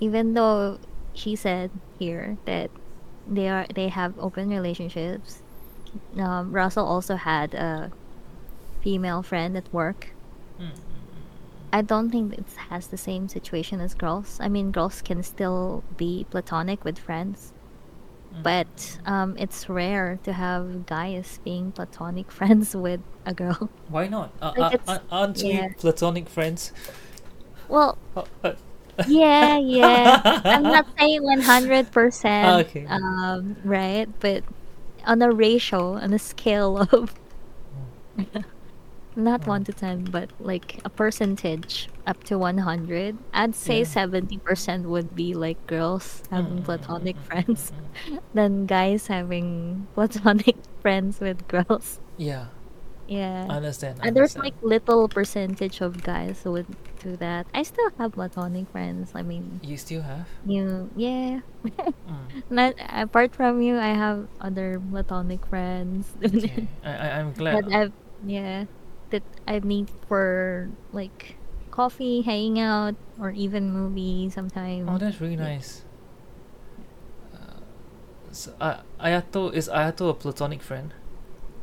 Even 0.00 0.34
though 0.34 0.78
she 1.14 1.36
said 1.36 1.80
here 1.98 2.38
that 2.46 2.70
they 3.26 3.48
are 3.48 3.66
they 3.74 3.88
have 3.88 4.18
open 4.18 4.48
relationships. 4.48 5.42
Um, 6.18 6.52
Russell 6.52 6.86
also 6.86 7.16
had 7.16 7.54
a 7.54 7.92
female 8.80 9.22
friend 9.22 9.56
at 9.56 9.72
work. 9.72 10.16
Mm, 10.58 10.72
I 11.72 11.82
don't 11.82 12.10
think 12.10 12.34
it 12.34 12.52
has 12.68 12.88
the 12.88 12.96
same 12.98 13.28
situation 13.28 13.80
as 13.80 13.94
girls. 13.94 14.38
I 14.40 14.48
mean, 14.48 14.70
girls 14.72 15.02
can 15.02 15.22
still 15.22 15.84
be 15.96 16.26
platonic 16.30 16.84
with 16.84 16.98
friends, 16.98 17.52
mm, 18.32 18.44
mm. 18.44 18.44
but 18.44 18.98
um, 19.06 19.36
it's 19.38 19.68
rare 19.68 20.18
to 20.24 20.32
have 20.32 20.86
guys 20.86 21.40
being 21.44 21.72
platonic 21.72 22.30
friends 22.38 22.74
with 22.76 23.00
a 23.26 23.34
girl. 23.34 23.70
why 23.88 24.06
not? 24.08 24.32
Uh, 24.40 24.52
Like 24.56 24.74
uh, 24.74 24.78
uh, 24.86 24.98
aren't 25.10 25.42
yeah. 25.42 25.68
we 25.68 25.68
platonic 25.78 26.28
friends? 26.28 26.72
Well, 27.68 27.98
Uh, 28.16 28.24
uh, 28.44 28.54
yeah, 29.04 29.58
yeah. 29.58 30.20
I'm 30.48 30.68
not 30.68 30.86
saying 30.98 31.22
one 31.22 31.40
hundred 31.42 31.90
percent, 31.92 32.66
Okay. 32.66 32.86
um, 32.88 33.56
right? 33.64 34.08
But 34.20 34.44
on 35.06 35.22
a 35.22 35.30
ratio, 35.32 35.94
on 35.94 36.12
a 36.12 36.18
scale 36.18 36.78
of 36.92 37.14
not. 39.18 39.46
1 39.46 39.64
to 39.64 39.72
10, 39.72 40.10
but 40.10 40.32
like 40.38 40.80
a 40.84 40.90
percentage 40.90 41.88
up 42.06 42.22
to 42.24 42.38
100, 42.38 43.18
I'd 43.32 43.54
say 43.54 43.84
Yeah. 43.84 43.84
70% 43.84 44.86
would 44.88 45.14
be 45.14 45.34
like 45.34 45.58
girls 45.66 46.22
having 46.30 46.62
Mm, 46.62 46.64
mm, 46.64 46.64
platonic 46.64 47.16
mm, 47.16 47.26
mm, 47.30 47.30
friends 47.30 47.72
mm, 47.72 47.74
mm. 47.74 47.90
than 48.34 48.66
guys 48.66 49.06
having 49.08 49.88
platonic 49.94 50.56
friends 50.82 51.20
with 51.20 51.46
girls. 51.48 52.00
Yeah, 52.16 52.48
I 53.48 53.54
Yeah. 53.54 53.56
understand. 53.56 54.00
I 54.00 54.04
And 54.04 54.16
there's 54.16 54.36
understand. 54.36 54.44
like 54.44 54.54
little 54.62 55.08
percentage 55.08 55.80
of 55.80 56.02
guys 56.02 56.42
who 56.42 56.52
would 56.52 56.76
do 57.00 57.16
that. 57.18 57.46
I 57.54 57.62
still 57.62 57.90
have 57.98 58.12
platonic 58.12 58.70
friends. 58.70 59.12
I 59.14 59.22
mean, 59.22 59.62
You 59.62 59.76
still 59.76 60.02
have? 60.02 60.28
you, 60.44 60.90
yeah. 60.94 61.40
Mm. 62.08 62.32
Not 62.50 62.74
apart 62.78 63.34
from 63.34 63.60
you, 63.62 63.78
I 63.78 63.88
have 63.94 64.28
other 64.40 64.80
platonic 64.80 65.46
friends. 65.46 66.16
Okay. 66.24 66.68
I, 66.82 66.90
I 66.94 67.18
I'm 67.20 67.32
glad. 67.32 67.64
that 67.66 67.72
I've 67.72 67.92
yeah, 68.22 68.64
that 69.10 69.24
I 69.46 69.60
meet 69.60 69.90
for 70.06 70.76
like 70.92 71.38
coffee, 71.70 72.22
hanging 72.22 72.58
out, 72.60 72.96
or 73.18 73.30
even 73.30 73.72
movie 73.72 74.30
sometimes. 74.30 74.88
Oh, 74.88 74.98
that's 74.98 75.20
really 75.20 75.36
Yeah. 75.36 75.50
nice. 75.50 75.84
Uh, 77.34 77.60
so, 78.32 78.54
uh, 78.60 78.82
Ayato 79.00 79.52
is 79.52 79.68
Ayato 79.68 80.10
a 80.10 80.14
platonic 80.14 80.62
friend? 80.62 80.94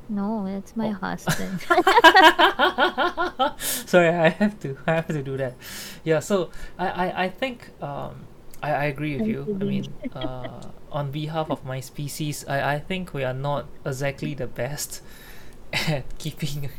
No, 0.08 0.46
it's 0.46 0.76
my 0.76 0.90
Oh. 0.90 0.98
husband. 1.02 1.64
Sorry, 3.58 4.10
I 4.10 4.30
have 4.30 4.60
to. 4.62 4.78
I 4.88 4.94
have 4.94 5.08
to 5.08 5.22
do 5.24 5.38
that. 5.38 5.56
Yeah. 6.04 6.20
So 6.20 6.52
I 6.78 6.88
I, 6.90 7.24
I 7.26 7.30
think 7.30 7.72
um 7.82 8.28
I, 8.62 8.72
I 8.72 8.84
agree 8.86 9.16
with 9.16 9.28
you. 9.28 9.50
I 9.62 9.64
mean, 9.66 9.94
uh, 10.14 10.72
on 10.92 11.12
behalf 11.12 11.50
of 11.52 11.64
my 11.66 11.80
species, 11.80 12.46
I, 12.48 12.76
I 12.76 12.80
think 12.80 13.14
we 13.14 13.24
are 13.24 13.34
not 13.34 13.68
exactly 13.86 14.34
the 14.34 14.48
best 14.48 15.02
at 15.74 16.18
keeping 16.18 16.70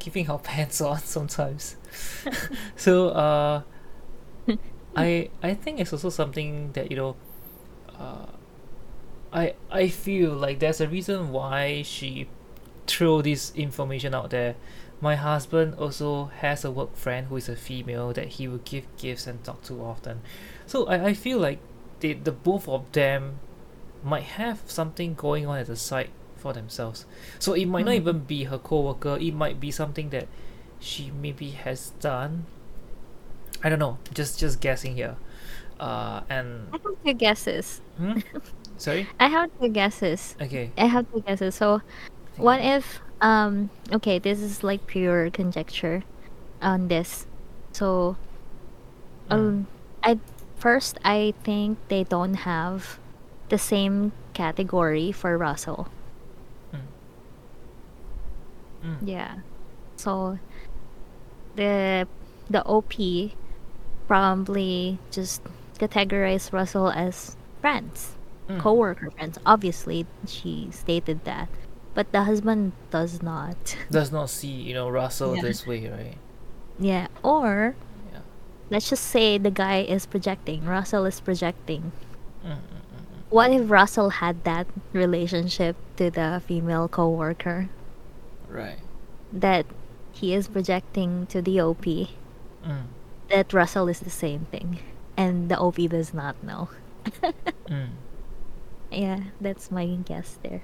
keeping 0.00 0.28
our 0.28 0.38
pants 0.50 0.80
on 0.80 0.98
sometimes. 0.98 1.76
so 2.76 3.10
uh, 3.10 3.62
I 4.96 5.30
I 5.42 5.54
think 5.54 5.80
it's 5.80 5.92
also 5.92 6.10
something 6.10 6.72
that 6.72 6.90
you 6.90 6.96
know. 6.96 7.16
Uh, 7.98 8.26
I 9.32 9.54
I 9.70 9.88
feel 9.88 10.32
like 10.32 10.58
there's 10.58 10.80
a 10.80 10.88
reason 10.88 11.30
why 11.30 11.82
she 11.82 12.26
threw 12.86 13.22
this 13.22 13.52
information 13.54 14.14
out 14.14 14.30
there. 14.30 14.56
My 15.00 15.16
husband 15.16 15.74
also 15.76 16.26
has 16.40 16.64
a 16.64 16.70
work 16.70 16.96
friend 16.96 17.28
who 17.28 17.36
is 17.36 17.48
a 17.48 17.56
female 17.56 18.12
that 18.12 18.36
he 18.36 18.48
will 18.48 18.58
give 18.64 18.84
gifts 18.98 19.26
and 19.26 19.42
talk 19.44 19.62
to 19.64 19.80
often. 19.82 20.20
So 20.66 20.86
I, 20.86 21.06
I 21.06 21.14
feel 21.14 21.38
like 21.38 21.58
they, 22.00 22.14
the 22.14 22.32
both 22.32 22.68
of 22.68 22.90
them 22.92 23.38
might 24.02 24.24
have 24.24 24.60
something 24.66 25.14
going 25.14 25.46
on 25.46 25.58
at 25.58 25.66
the 25.66 25.76
side 25.76 26.10
for 26.40 26.52
themselves. 26.52 27.06
So 27.38 27.52
it 27.54 27.66
might 27.66 27.84
not 27.86 27.94
Mhm. 27.94 28.00
even 28.00 28.20
be 28.24 28.44
her 28.44 28.58
co-worker, 28.58 29.18
it 29.20 29.34
might 29.34 29.60
be 29.60 29.70
something 29.70 30.10
that 30.10 30.28
she 30.80 31.10
maybe 31.12 31.50
has 31.52 31.90
done. 32.00 32.46
I 33.62 33.68
don't 33.68 33.78
know, 33.78 33.98
just 34.14 34.38
just 34.38 34.60
guessing 34.60 34.94
here. 34.96 35.16
Uh 35.78 36.22
and 36.28 36.72
I 36.72 36.78
have 36.84 36.94
two 37.06 37.14
guesses. 37.14 37.80
hmm? 37.98 38.18
sorry? 38.78 39.08
I 39.18 39.28
have 39.28 39.50
two 39.60 39.68
guesses. 39.70 40.36
Okay. 40.40 40.70
I 40.76 40.86
have 40.86 41.06
two 41.10 41.22
guesses. 41.26 41.56
So, 41.56 41.80
what 42.36 42.60
if 42.62 43.00
um 43.20 43.70
okay, 43.92 44.18
this 44.18 44.40
is 44.40 44.64
like 44.64 44.86
pure 44.86 45.30
conjecture 45.30 46.04
on 46.62 46.88
this. 46.88 47.26
So, 47.74 48.18
Mm. 49.30 49.54
um 49.54 49.68
I 50.02 50.20
first 50.56 50.98
I 51.04 51.34
think 51.44 51.78
they 51.88 52.04
don't 52.04 52.34
have 52.46 53.00
the 53.48 53.58
same 53.58 54.12
category 54.34 55.12
for 55.12 55.36
Russell. 55.38 55.88
Mm. 58.84 58.96
Yeah. 59.04 59.34
So 59.96 60.38
the 61.56 62.06
the 62.48 62.64
OP 62.64 62.92
probably 64.08 64.98
just 65.10 65.42
categorized 65.78 66.52
Russell 66.52 66.90
as 66.90 67.36
friends, 67.60 68.16
Mm. 68.48 68.58
co-worker 68.60 69.10
friends. 69.12 69.38
Obviously, 69.46 70.06
she 70.26 70.68
stated 70.72 71.24
that, 71.24 71.48
but 71.94 72.10
the 72.12 72.24
husband 72.24 72.72
does 72.90 73.22
not. 73.22 73.76
does 73.90 74.10
not 74.10 74.30
see 74.30 74.50
you 74.50 74.74
know 74.74 74.88
Russell 74.88 75.36
Yeah. 75.36 75.42
this 75.42 75.66
way, 75.66 75.86
right? 75.88 76.16
yeah. 76.78 77.06
Or 77.22 77.76
Yeah. 78.12 78.20
let's 78.70 78.88
just 78.90 79.04
say 79.04 79.38
the 79.38 79.50
guy 79.52 79.82
is 79.86 80.06
projecting. 80.06 80.64
Russell 80.64 81.04
is 81.06 81.20
projecting. 81.20 81.92
Mm, 82.42 82.50
mm, 82.50 82.56
mm, 82.56 82.56
mm. 82.56 83.20
What 83.30 83.52
if 83.52 83.70
Russell 83.70 84.10
had 84.18 84.42
that 84.44 84.66
relationship 84.92 85.76
to 85.96 86.10
the 86.10 86.42
female 86.44 86.88
co-worker 86.88 87.68
Right. 88.50 88.78
that 89.32 89.66
he 90.12 90.34
is 90.34 90.48
projecting 90.48 91.26
to 91.28 91.42
the 91.42 91.60
OP? 91.60 92.10
Mm, 92.64 92.86
that 93.28 93.52
Russell 93.52 93.88
is 93.88 94.00
the 94.00 94.10
same 94.10 94.46
thing, 94.46 94.80
and 95.16 95.50
the 95.50 95.58
OP 95.58 95.88
does 95.88 96.12
not 96.12 96.42
know. 96.42 96.68
mm. 97.68 97.90
Yeah, 98.90 99.30
that's 99.40 99.70
my 99.70 99.86
guess 99.86 100.38
there. 100.42 100.62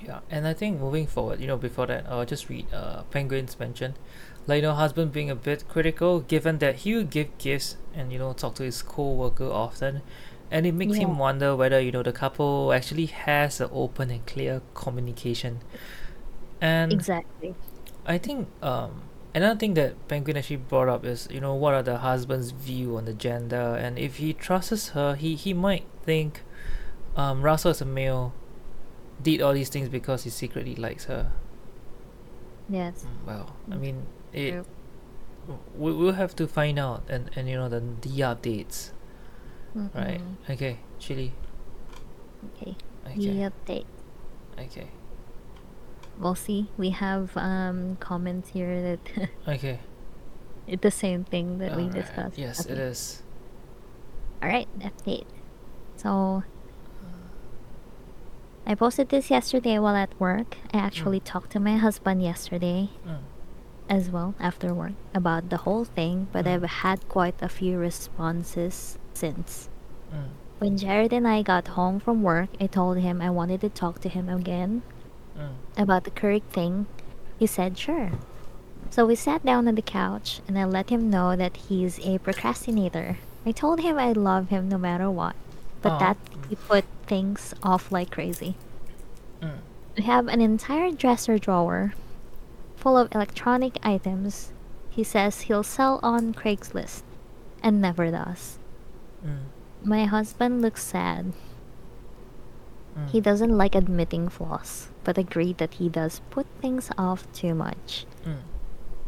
Yeah, 0.00 0.20
and 0.30 0.46
I 0.46 0.54
think 0.54 0.78
moving 0.80 1.06
forward, 1.08 1.40
you 1.40 1.46
know, 1.48 1.56
before 1.56 1.86
that, 1.86 2.06
I'll 2.08 2.24
just 2.24 2.48
read 2.48 2.72
uh, 2.72 3.02
Penguin's 3.04 3.58
mention. 3.58 3.96
Like, 4.46 4.58
you 4.58 4.62
know, 4.62 4.74
husband 4.74 5.12
being 5.12 5.28
a 5.30 5.34
bit 5.34 5.66
critical, 5.68 6.20
given 6.20 6.58
that 6.58 6.76
he 6.76 6.94
will 6.94 7.04
give 7.04 7.36
gifts 7.38 7.76
and, 7.92 8.12
you 8.12 8.18
know, 8.18 8.32
talk 8.32 8.54
to 8.56 8.62
his 8.62 8.80
co 8.82 9.12
worker 9.12 9.50
often. 9.50 10.02
And 10.50 10.66
it 10.66 10.72
makes 10.72 10.96
Yeah. 10.96 11.02
him 11.02 11.18
wonder 11.18 11.54
whether, 11.56 11.80
you 11.80 11.90
know, 11.92 12.02
the 12.02 12.12
couple 12.12 12.72
actually 12.72 13.06
has 13.06 13.60
an 13.60 13.68
open 13.72 14.10
and 14.10 14.24
clear 14.24 14.62
communication. 14.74 15.60
And 16.60 17.04
Exactly. 17.06 17.56
I 18.06 18.18
think 18.18 18.48
um, 18.62 19.02
another 19.34 19.58
thing 19.58 19.74
that 19.74 20.08
Penguin 20.08 20.36
actually 20.36 20.56
brought 20.56 20.88
up 20.88 21.04
is, 21.04 21.28
you 21.30 21.40
know, 21.40 21.54
what 21.54 21.74
are 21.74 21.82
the 21.82 21.98
husband's 21.98 22.50
view 22.50 22.96
on 22.96 23.04
the 23.04 23.14
gender, 23.14 23.76
and 23.76 23.98
if 23.98 24.16
he 24.16 24.32
trusts 24.32 24.90
her, 24.90 25.14
he 25.14 25.34
he 25.36 25.52
might 25.54 25.86
think, 26.04 26.42
um, 27.16 27.42
Russell 27.42 27.70
as 27.70 27.80
a 27.80 27.84
male, 27.84 28.34
did 29.22 29.40
all 29.42 29.52
these 29.54 29.68
things 29.68 29.88
because 29.88 30.24
he 30.24 30.30
secretly 30.30 30.74
likes 30.76 31.04
her. 31.04 31.32
Yes. 32.68 33.06
Mm, 33.06 33.24
Well, 33.26 33.56
I 33.70 33.76
Mm, 33.76 33.78
mean, 33.78 34.06
it. 34.32 34.56
true. 34.56 34.66
We 35.76 35.92
we'll 35.92 36.12
have 36.14 36.34
to 36.36 36.46
find 36.46 36.78
out, 36.78 37.04
and 37.08 37.30
and 37.36 37.48
you 37.48 37.56
know 37.56 37.68
the 37.68 37.80
the 37.80 38.20
updates, 38.20 38.92
right? 39.94 40.20
Mm-mm. 40.20 40.38
Okay, 40.48 40.78
Chilli. 41.00 41.32
Okay. 42.44 42.76
Okay, 43.06 43.38
The 43.38 43.50
update. 43.50 43.86
okay, 44.58 44.88
We'll 46.18 46.34
see. 46.34 46.68
We 46.76 46.90
have 46.90 47.36
um 47.36 47.96
comments 48.00 48.50
here 48.50 48.82
that 48.82 49.28
okay. 49.48 49.78
it's 50.66 50.82
the 50.82 50.90
same 50.90 51.24
thing 51.24 51.58
that 51.58 51.76
we 51.76 51.84
Alright, 51.84 51.94
discussed. 52.02 52.38
Yes, 52.38 52.66
it 52.66 52.72
Okay. 52.72 52.82
is. 52.82 53.22
All 54.42 54.48
right, 54.48 54.68
update. 54.80 55.26
So 55.96 56.42
I 58.66 58.74
posted 58.74 59.08
this 59.08 59.30
yesterday 59.30 59.78
while 59.78 59.96
at 59.96 60.12
work. 60.20 60.56
I 60.74 60.78
actually 60.78 61.20
talked 61.20 61.50
to 61.52 61.60
my 61.60 61.76
husband 61.76 62.22
yesterday 62.22 62.90
Mm. 63.06 63.22
as 63.88 64.10
well 64.10 64.34
after 64.38 64.74
work 64.74 64.92
about 65.14 65.48
the 65.48 65.58
whole 65.64 65.84
thing, 65.84 66.28
but 66.32 66.44
Mm. 66.44 66.50
I've 66.52 66.70
had 66.84 67.08
quite 67.08 67.40
a 67.40 67.48
few 67.48 67.78
responses 67.78 68.98
since. 69.14 69.68
Mm. 70.12 70.28
When 70.58 70.76
Jared 70.76 71.12
and 71.12 71.26
I 71.26 71.42
got 71.42 71.68
home 71.78 71.98
from 72.00 72.22
work, 72.22 72.50
I 72.60 72.66
told 72.66 72.98
him 72.98 73.22
I 73.22 73.30
wanted 73.30 73.60
to 73.62 73.70
talk 73.70 74.00
to 74.00 74.08
him 74.08 74.28
again 74.28 74.82
Mm. 75.38 75.54
about 75.76 76.04
the 76.04 76.10
Keurig 76.10 76.42
thing. 76.50 76.86
He 77.38 77.46
said 77.46 77.78
sure. 77.78 78.12
So 78.90 79.06
we 79.06 79.14
sat 79.14 79.44
down 79.44 79.68
on 79.68 79.74
the 79.74 79.82
couch 79.82 80.40
and 80.48 80.58
I 80.58 80.64
let 80.64 80.90
him 80.90 81.10
know 81.10 81.36
that 81.36 81.56
he's 81.68 82.00
a 82.00 82.18
procrastinator. 82.18 83.18
I 83.46 83.52
told 83.52 83.80
him 83.80 83.98
I 83.98 84.12
love 84.12 84.48
him 84.48 84.68
no 84.68 84.78
matter 84.78 85.10
what, 85.10 85.36
but 85.82 85.92
Aw. 85.92 85.98
that 85.98 86.16
he 86.48 86.56
put 86.56 86.84
things 87.06 87.54
off 87.62 87.92
like 87.92 88.10
crazy. 88.10 88.56
Mm. 89.40 89.58
We 89.96 90.02
have 90.04 90.26
an 90.28 90.40
entire 90.40 90.90
dresser 90.90 91.38
drawer 91.38 91.94
full 92.76 92.96
of 92.96 93.14
electronic 93.14 93.78
items 93.82 94.52
he 94.98 95.04
says 95.04 95.42
he'll 95.42 95.62
sell 95.62 96.00
on 96.02 96.34
Craigslist 96.34 97.02
and 97.62 97.80
never 97.80 98.10
does. 98.10 98.58
Mm. 99.24 99.44
My 99.84 100.06
husband 100.06 100.60
looks 100.60 100.82
sad. 100.82 101.34
Mm. 102.98 103.10
He 103.10 103.20
doesn't 103.20 103.56
like 103.56 103.74
admitting 103.74 104.28
flaws, 104.28 104.88
but 105.04 105.16
agreed 105.18 105.58
that 105.58 105.74
he 105.74 105.88
does 105.88 106.20
put 106.30 106.46
things 106.60 106.90
off 106.98 107.30
too 107.32 107.54
much. 107.54 108.06
Mm. 108.26 108.42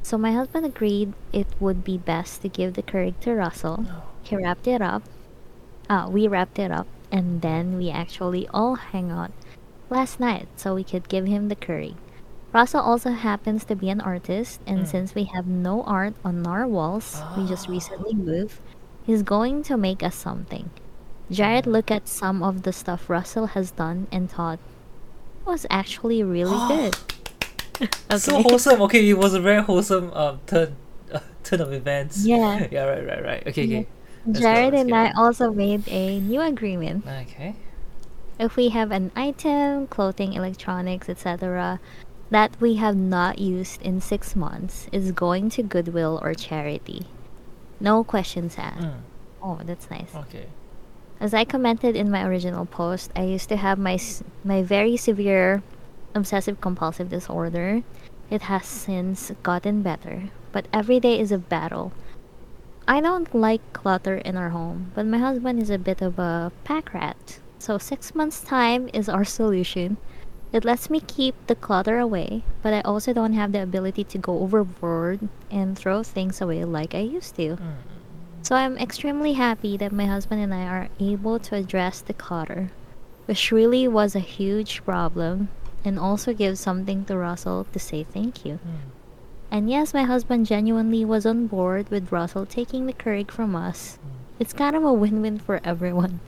So 0.03 0.17
my 0.17 0.33
husband 0.33 0.65
agreed 0.65 1.13
it 1.33 1.47
would 1.59 1.85
be 1.85 1.99
best 1.99 2.43
to 2.43 2.49
give 2.49 2.75
the 2.75 2.83
Keurig 2.83 3.19
to 3.21 3.35
Russell. 3.35 3.83
No. 3.83 4.03
He 4.23 4.37
wrapped 4.37 4.67
it 4.67 4.81
up. 4.81 5.03
Uh, 5.89 6.09
we 6.11 6.29
wrapped 6.29 6.59
it 6.59 6.71
up, 6.71 6.87
and 7.11 7.43
then 7.43 7.77
we 7.77 7.91
actually 7.91 8.47
all 8.55 8.77
hang 8.77 9.11
out 9.11 9.33
last 9.91 10.21
night 10.21 10.47
so 10.57 10.75
we 10.75 10.85
could 10.85 11.09
give 11.09 11.27
him 11.27 11.49
the 11.49 11.57
Keurig. 11.57 11.97
Russell 12.53 12.81
also 12.81 13.11
happens 13.11 13.65
to 13.67 13.77
be 13.77 13.91
an 13.91 14.01
artist, 14.01 14.61
and 14.67 14.81
Mm. 14.81 14.87
since 14.87 15.15
we 15.15 15.25
have 15.35 15.47
no 15.47 15.83
art 15.83 16.15
on 16.25 16.47
our 16.47 16.67
walls, 16.67 17.23
we 17.37 17.47
just 17.47 17.69
Ah. 17.69 17.73
recently 17.73 18.15
moved, 18.15 18.59
he's 19.05 19.23
going 19.23 19.63
to 19.65 19.77
make 19.77 20.03
us 20.03 20.15
something. 20.15 20.71
Jared 21.31 21.67
looked 21.67 21.91
at 21.91 22.09
some 22.09 22.43
of 22.43 22.63
the 22.63 22.73
stuff 22.73 23.09
Russell 23.09 23.47
has 23.47 23.71
done 23.71 24.07
and 24.11 24.31
thought, 24.31 24.59
was 25.47 25.67
actually 25.71 26.23
really 26.23 26.59
good. 26.69 26.97
So 28.19 28.43
wholesome. 28.43 28.83
Okay, 28.83 29.09
it 29.09 29.17
was 29.17 29.33
a 29.33 29.41
very 29.41 29.63
wholesome 29.63 30.13
um 30.13 30.41
turn 30.47 30.77
uh, 31.13 31.21
turn 31.45 31.61
of 31.63 31.73
events. 31.73 32.27
Yeah. 32.27 32.67
Yeah. 32.71 32.85
Right. 32.85 33.07
Right. 33.07 33.25
Right. 33.25 33.47
Okay. 33.47 33.65
Yeah. 33.65 33.79
Okay. 33.79 33.89
Let's 34.27 34.41
Jared 34.41 34.73
let's 34.75 34.83
and 34.85 34.95
I 34.95 35.13
also 35.17 35.51
made 35.51 35.89
a 35.89 36.21
new 36.21 36.43
agreement. 36.43 37.07
Okay. 37.07 37.55
If 38.39 38.57
we 38.57 38.69
have 38.69 38.91
an 38.91 39.13
item, 39.17 39.87
clothing, 39.87 40.35
electronics, 40.35 41.09
etc., 41.09 41.81
that 42.29 42.53
we 42.61 42.77
have 42.77 42.97
not 42.97 43.39
used 43.39 43.81
in 43.81 44.01
six 44.03 44.37
months, 44.37 44.89
is 44.93 45.13
going 45.13 45.49
to 45.57 45.63
Goodwill 45.63 46.21
or 46.23 46.35
charity. 46.35 47.07
No 47.81 48.05
questions 48.05 48.57
asked. 48.59 48.81
Mm, 48.81 49.01
Oh, 49.43 49.59
that's 49.65 49.89
nice. 49.91 50.15
okay. 50.29 50.47
As 51.21 51.35
I 51.35 51.45
commented 51.45 51.97
in 51.97 52.11
my 52.11 52.25
original 52.25 52.65
post, 52.65 53.13
I 53.15 53.25
used 53.25 53.51
to 53.51 53.57
have 53.57 53.79
my 53.79 54.01
my 54.43 54.63
very 54.63 54.97
severe 54.97 55.63
obsessive 56.15 56.63
compulsive 56.63 57.11
disorder. 57.11 57.83
It 58.31 58.49
has 58.49 58.65
since 58.65 59.31
gotten 59.43 59.83
better, 59.83 60.31
but 60.51 60.65
every 60.73 60.99
day 60.99 61.21
is 61.21 61.31
a 61.31 61.37
battle. 61.37 61.93
I 62.89 63.03
don't 63.03 63.35
like 63.35 63.61
clutter 63.75 64.17
in 64.17 64.35
our 64.39 64.49
home, 64.49 64.93
but 64.95 65.05
my 65.05 65.19
husband 65.19 65.61
is 65.61 65.69
a 65.69 65.77
bit 65.77 66.01
of 66.01 66.19
a 66.19 66.53
pack 66.65 66.95
rat. 66.95 67.39
So 67.59 67.77
6 67.77 68.15
months 68.15 68.41
time 68.41 68.89
is 68.95 69.07
our 69.07 69.25
solution. 69.25 69.99
It 70.53 70.65
lets 70.65 70.89
me 70.89 71.01
keep 71.05 71.35
the 71.47 71.55
clutter 71.55 71.99
away, 72.01 72.43
but 72.63 72.73
I 72.73 72.81
also 72.81 73.13
don't 73.13 73.35
have 73.35 73.53
the 73.53 73.63
ability 73.63 74.05
to 74.05 74.19
go 74.19 74.41
overboard 74.41 75.29
and 75.51 75.77
throw 75.77 76.03
things 76.03 76.41
away 76.41 76.65
like 76.65 76.95
I 76.95 77.05
used 77.05 77.37
to. 77.37 77.61
Mm, 77.61 78.00
So 78.43 78.57
I'm 78.57 78.79
extremely 78.79 79.35
happy 79.35 79.77
that 79.77 79.93
my 79.93 80.07
husband 80.07 80.41
and 80.43 80.55
I 80.55 80.65
are 80.65 80.89
able 80.99 81.39
to 81.41 81.57
address 81.57 82.01
the 82.01 82.15
clutter, 82.15 82.71
which 83.27 83.53
really 83.53 83.87
was 83.87 84.15
a 84.17 84.21
huge 84.21 84.85
problem, 84.85 85.49
and 85.85 85.99
also 85.99 86.33
give 86.33 86.59
something 86.59 87.05
to 87.07 87.17
Russell 87.17 87.67
to 87.73 87.79
say 87.79 88.05
thank 88.05 88.45
you. 88.45 88.59
mm. 88.65 88.91
And 89.51 89.69
yes, 89.69 89.93
my 89.93 90.05
husband 90.05 90.47
genuinely 90.47 91.05
was 91.05 91.27
on 91.27 91.47
board 91.49 91.89
with 91.91 92.13
Russell 92.13 92.47
taking 92.47 92.87
the 92.87 92.93
Keurig 92.93 93.31
from 93.31 93.57
us. 93.57 93.99
It's 94.39 94.53
kind 94.53 94.77
of 94.77 94.85
a 94.85 94.93
win-win 94.93 95.39
for 95.39 95.61
everyone. 95.65 96.21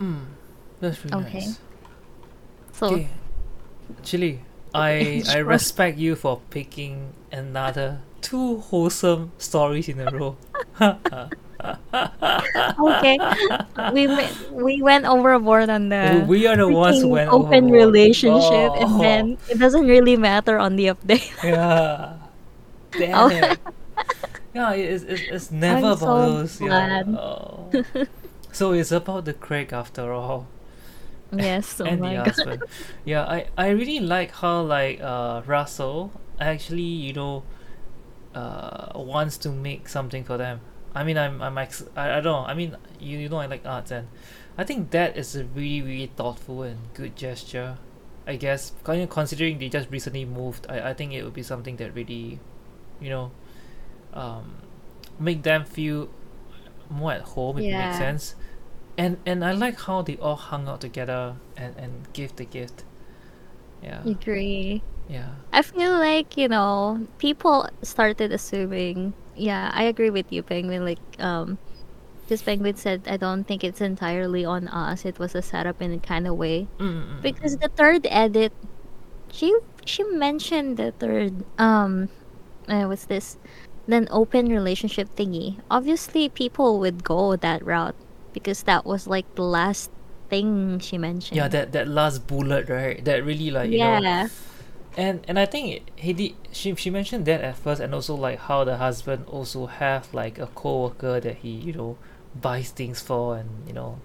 Mm. 0.00 0.24
That's 0.80 1.04
really 1.04 1.24
Okay. 1.24 1.38
nice. 1.46 1.58
So 2.72 2.86
Okay. 2.86 3.08
Chilli, 4.02 4.38
I 4.74 5.22
I 5.28 5.38
respect 5.38 5.98
you 5.98 6.14
for 6.14 6.40
picking 6.50 7.14
another 7.32 8.00
two 8.20 8.58
wholesome 8.58 9.32
stories 9.38 9.88
in 9.88 10.00
a 10.00 10.10
row. 10.10 10.36
okay, 12.78 13.18
we 13.92 14.06
ma- 14.06 14.30
we 14.52 14.82
went 14.82 15.04
overboard 15.06 15.68
on 15.70 15.88
the 15.88 16.24
we 16.28 16.46
are 16.46 16.56
the 16.56 16.68
ones 16.68 17.00
who 17.02 17.08
went 17.08 17.30
open 17.30 17.64
overboard. 17.70 17.72
relationship, 17.94 18.70
Oh. 18.74 18.80
and 18.82 19.00
then 19.00 19.22
it 19.50 19.58
doesn't 19.58 19.86
really 19.86 20.16
matter 20.16 20.58
on 20.58 20.76
the 20.76 20.86
update. 20.94 21.30
Yeah. 21.42 22.14
Damn 22.92 23.14
Oh. 23.14 23.28
it. 23.28 23.58
Yeah, 24.54 24.72
it's, 24.72 25.04
it's, 25.04 25.22
it's 25.30 25.50
never 25.50 25.78
I'm 25.78 25.84
about 25.92 25.98
so 25.98 26.32
those. 26.32 26.60
Yeah. 26.60 27.02
Oh. 27.06 27.70
so 28.52 28.72
it's 28.72 28.90
about 28.92 29.24
the 29.24 29.34
Keurig 29.34 29.72
after 29.72 30.12
all. 30.12 30.46
yes, 31.32 31.80
oh 31.80 31.84
and 31.84 32.02
the 32.02 32.08
god. 32.16 32.26
husband. 32.28 32.62
Yeah, 33.04 33.24
I, 33.24 33.46
I 33.58 33.68
really 33.70 34.00
like 34.00 34.30
how 34.32 34.62
like 34.62 35.00
uh 35.02 35.42
Russell 35.46 36.12
actually, 36.40 36.82
you 37.06 37.12
know, 37.12 37.42
uh 38.38 38.98
wants 39.14 39.36
to 39.38 39.50
make 39.50 39.88
something 39.88 40.24
for 40.24 40.36
them. 40.38 40.60
I 40.94 41.04
mean 41.04 41.18
I'm 41.18 41.42
I'm 41.42 41.58
ex- 41.58 41.88
I, 41.96 42.18
I 42.18 42.20
don't 42.20 42.24
know. 42.24 42.44
I 42.46 42.54
mean 42.54 42.76
you, 43.00 43.18
you 43.18 43.28
know 43.28 43.38
I 43.38 43.46
like 43.46 43.64
arts 43.66 43.90
and 43.90 44.08
I 44.56 44.64
think 44.64 44.90
that 44.90 45.16
is 45.16 45.36
a 45.36 45.44
really, 45.44 45.82
really 45.82 46.06
thoughtful 46.16 46.62
and 46.62 46.78
good 46.94 47.16
gesture. 47.16 47.78
I 48.26 48.36
guess 48.36 48.72
kind 48.84 49.02
of 49.02 49.08
considering 49.08 49.58
they 49.58 49.68
just 49.68 49.90
recently 49.90 50.24
moved, 50.24 50.66
I, 50.68 50.90
I 50.90 50.94
think 50.94 51.12
it 51.12 51.22
would 51.24 51.32
be 51.34 51.42
something 51.42 51.76
that 51.76 51.94
really, 51.94 52.40
you 53.00 53.10
know, 53.10 53.30
um, 54.12 54.62
make 55.18 55.42
them 55.42 55.64
feel 55.64 56.10
more 56.90 57.12
at 57.12 57.22
home 57.22 57.58
if 57.58 57.70
it 57.70 57.74
makes 57.74 57.96
sense. 57.96 58.34
And 58.98 59.18
and 59.26 59.44
I 59.44 59.52
like 59.52 59.80
how 59.82 60.02
they 60.02 60.16
all 60.18 60.36
hung 60.36 60.68
out 60.68 60.80
together 60.80 61.36
and, 61.56 61.76
and 61.76 62.12
give 62.12 62.36
the 62.36 62.44
gift. 62.44 62.84
Yeah. 63.82 64.02
Agree. 64.04 64.82
Yeah. 65.06 65.30
I 65.52 65.62
feel 65.62 65.92
like, 65.98 66.36
you 66.36 66.48
know, 66.48 67.06
people 67.18 67.68
started 67.82 68.32
assuming 68.32 69.14
yeah, 69.34 69.70
I 69.72 69.84
agree 69.84 70.10
with 70.10 70.32
you, 70.32 70.42
Penguin. 70.42 70.84
Like, 70.84 71.00
um 71.18 71.58
because 72.26 72.42
Penguin 72.42 72.76
said 72.76 73.08
I 73.08 73.16
don't 73.16 73.44
think 73.44 73.64
it's 73.64 73.80
entirely 73.80 74.44
on 74.44 74.68
us. 74.68 75.04
It 75.04 75.18
was 75.18 75.34
a 75.34 75.42
setup 75.42 75.80
in 75.82 75.92
a 75.92 75.98
kind 76.00 76.26
of 76.26 76.36
way. 76.36 76.68
Mm-mm. 76.78 77.22
Because 77.22 77.56
the 77.56 77.70
third 77.76 78.06
edit 78.10 78.52
she 79.30 79.54
she 79.84 80.04
mentioned 80.04 80.76
the 80.76 80.92
third 80.92 81.44
um 81.58 82.08
uh, 82.68 82.84
what's 82.84 83.06
this? 83.06 83.38
Then 83.86 84.08
open 84.10 84.48
relationship 84.48 85.08
thingy. 85.16 85.60
Obviously 85.70 86.28
people 86.28 86.78
would 86.80 87.04
go 87.04 87.36
that 87.36 87.64
route 87.64 87.96
because 88.32 88.64
that 88.64 88.84
was 88.84 89.06
like 89.06 89.26
the 89.34 89.42
last 89.44 89.90
thing 90.30 90.78
she 90.80 90.98
mentioned. 90.98 91.36
yeah, 91.36 91.48
that 91.48 91.72
that 91.72 91.88
last 91.88 92.26
bullet, 92.26 92.68
right? 92.68 93.04
That 93.04 93.24
really 93.24 93.50
like 93.50 93.70
you 93.70 93.78
know 93.78 93.98
yeah. 94.00 94.28
and 94.96 95.24
and 95.28 95.38
I 95.38 95.46
think 95.46 95.82
he 95.96 96.12
did 96.12 96.32
she 96.52 96.74
she 96.74 96.90
mentioned 96.90 97.24
that 97.26 97.40
at 97.40 97.56
first 97.56 97.80
and 97.80 97.94
also 97.94 98.14
like 98.14 98.38
how 98.50 98.64
the 98.64 98.76
husband 98.78 99.24
also 99.28 99.66
have 99.66 100.12
like 100.14 100.38
a 100.38 100.46
co-worker 100.54 101.20
that 101.20 101.36
he 101.44 101.50
you 101.50 101.72
know 101.72 101.96
buys 102.34 102.70
things 102.70 103.00
for 103.00 103.36
and 103.36 103.48
you 103.66 103.72
know 103.74 103.98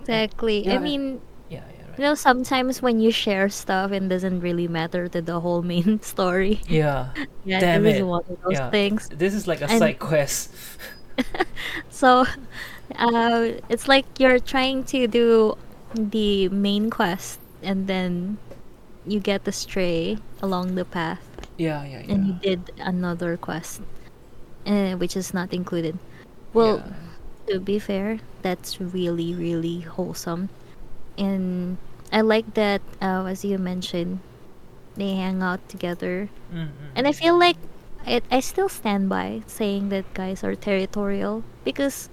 Exactly. 0.00 0.66
Yeah. 0.66 0.74
I 0.74 0.78
mean, 0.78 1.20
yeah 1.48 1.62
yeah 1.78 1.94
You 1.96 2.02
know, 2.04 2.14
sometimes 2.14 2.82
when 2.82 3.00
you 3.00 3.10
share 3.10 3.48
stuff, 3.48 3.92
it 3.92 4.08
doesn't 4.08 4.40
really 4.40 4.68
matter 4.68 5.08
to 5.08 5.22
the 5.22 5.40
whole 5.40 5.62
main 5.62 6.00
story. 6.12 6.60
yeah 6.68 7.10
Yeah, 7.44 7.60
Damn 7.60 7.82
this 7.84 7.96
it. 7.96 7.98
is 8.00 8.04
one 8.04 8.24
of 8.28 8.36
those 8.42 8.52
yeah 8.58 8.70
things. 8.70 9.08
this 9.14 9.34
is 9.34 9.46
like 9.46 9.60
a 9.62 9.70
And- 9.70 9.78
side 9.78 9.98
quest 9.98 10.50
So, 11.90 12.26
uh, 12.94 13.58
it's 13.68 13.88
like 13.88 14.06
you're 14.18 14.38
trying 14.38 14.84
to 14.84 15.06
do 15.06 15.56
the 15.94 16.48
main 16.48 16.90
quest, 16.90 17.40
and 17.62 17.86
then 17.86 18.38
you 19.06 19.20
get 19.20 19.46
astray 19.48 20.18
along 20.42 20.74
the 20.74 20.84
path, 20.84 21.22
yeah 21.56 21.84
yeah 21.84 22.02
yeah 22.02 22.12
and 22.12 22.26
you 22.26 22.34
did 22.42 22.70
another 22.78 23.36
quest, 23.36 23.80
uh, 24.66 24.94
which 24.94 25.16
is 25.16 25.34
not 25.34 25.52
included. 25.52 25.98
Well, 26.52 26.78
yeah. 26.78 27.54
to 27.54 27.60
be 27.60 27.78
fair, 27.78 28.18
that's 28.42 28.80
really, 28.80 29.34
really 29.34 29.80
wholesome. 29.80 30.48
And 31.18 31.76
I 32.12 32.20
like 32.22 32.54
that, 32.54 32.80
uh, 33.02 33.24
as 33.24 33.44
you 33.44 33.58
mentioned, 33.58 34.20
they 34.96 35.14
hang 35.14 35.42
out 35.42 35.60
together. 35.68 36.28
Mm-mm. 36.54 36.70
And 36.94 37.06
I 37.06 37.12
feel 37.12 37.38
like 37.38 37.56
it, 38.06 38.24
I 38.30 38.40
still 38.40 38.68
stand 38.68 39.08
by 39.08 39.42
saying 39.46 39.90
that 39.90 40.14
guys 40.14 40.44
are 40.44 40.54
territorial 40.54 41.42
because 41.64 42.08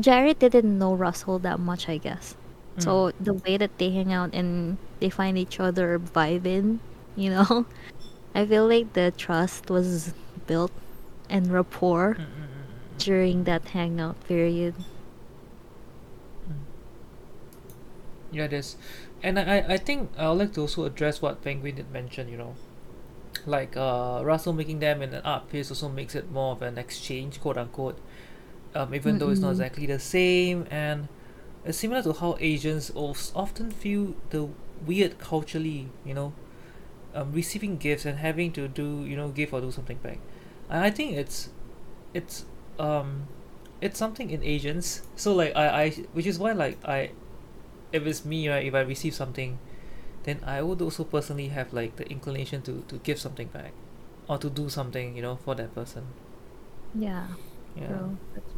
Jared 0.00 0.38
didn't 0.38 0.78
know 0.78 0.94
Russell 0.94 1.38
that 1.40 1.60
much, 1.60 1.88
I 1.88 1.98
guess. 1.98 2.36
Hmm. 2.76 2.82
So 2.82 3.10
the 3.18 3.34
way 3.34 3.56
that 3.56 3.78
they 3.78 3.90
hang 3.90 4.12
out 4.12 4.30
and 4.34 4.78
they 5.00 5.10
find 5.10 5.38
each 5.38 5.58
other 5.60 5.98
vibing, 5.98 6.80
you 7.14 7.30
know, 7.30 7.66
I 8.34 8.46
feel 8.46 8.68
like 8.68 8.92
the 8.94 9.12
trust 9.16 9.70
was 9.70 10.14
built 10.46 10.72
and 11.28 11.52
rapport 11.52 12.18
Mm-mm-mm. 12.18 12.76
during 12.98 13.44
that 13.44 13.68
hangout 13.70 14.20
period. 14.24 14.76
Hmm. 16.46 16.62
Yeah, 18.30 18.44
it 18.44 18.52
is. 18.52 18.76
And 19.22 19.38
I, 19.38 19.58
I- 19.58 19.72
I 19.74 19.76
think 19.78 20.12
I 20.16 20.28
would 20.28 20.38
like 20.38 20.52
to 20.54 20.60
also 20.62 20.84
address 20.84 21.20
what 21.22 21.42
Penguin 21.42 21.76
did 21.76 21.90
mention, 21.90 22.28
you 22.28 22.36
know. 22.36 22.56
Like 23.46 23.76
uh, 23.76 24.22
Russell 24.24 24.52
making 24.54 24.80
them 24.80 25.02
in 25.02 25.14
an 25.14 25.22
art 25.24 25.48
piece 25.50 25.70
also 25.70 25.88
makes 25.88 26.14
it 26.14 26.30
more 26.30 26.52
of 26.52 26.62
an 26.62 26.78
exchange, 26.78 27.40
quote 27.40 27.58
unquote. 27.58 28.00
Um, 28.76 28.94
even 28.94 29.18
though 29.18 29.30
it's 29.30 29.40
not 29.40 29.50
exactly 29.50 29.86
the 29.86 29.98
same. 29.98 30.66
And 30.70 31.08
it's 31.64 31.78
similar 31.78 32.02
to 32.02 32.12
how 32.12 32.36
Asians 32.40 32.92
often 32.94 33.70
feel 33.70 34.14
the 34.30 34.48
weird 34.86 35.18
culturally, 35.18 35.88
you 36.04 36.14
know, 36.14 36.32
um, 37.14 37.32
receiving 37.32 37.78
gifts 37.78 38.04
and 38.04 38.18
having 38.18 38.52
to 38.52 38.68
do, 38.68 39.04
you 39.04 39.16
know, 39.16 39.28
give 39.28 39.52
or 39.54 39.60
do 39.60 39.70
something 39.70 39.98
back. 39.98 40.18
And 40.68 40.84
I 40.84 40.90
think 40.90 41.16
it's, 41.16 41.48
it's, 42.12 42.44
um, 42.78 43.28
it's 43.80 43.98
something 43.98 44.30
in 44.30 44.42
Asians. 44.42 45.02
So 45.16 45.34
like 45.34 45.56
I, 45.56 45.84
I, 45.84 45.90
which 46.12 46.26
is 46.26 46.38
why 46.38 46.52
like 46.52 46.78
I, 46.84 47.10
if 47.92 48.06
it's 48.06 48.24
me 48.24 48.48
right 48.48 48.66
if 48.66 48.74
i 48.74 48.80
receive 48.80 49.14
something 49.14 49.58
then 50.24 50.40
i 50.44 50.60
would 50.62 50.80
also 50.82 51.04
personally 51.04 51.48
have 51.48 51.72
like 51.72 51.96
the 51.96 52.08
inclination 52.10 52.62
to 52.62 52.84
to 52.88 52.96
give 52.98 53.18
something 53.18 53.48
back 53.48 53.72
or 54.28 54.38
to 54.38 54.50
do 54.50 54.68
something 54.68 55.16
you 55.16 55.22
know 55.22 55.36
for 55.36 55.54
that 55.54 55.74
person 55.74 56.04
Yeah, 56.94 57.26
yeah. 57.76 57.98
That's 58.34 58.52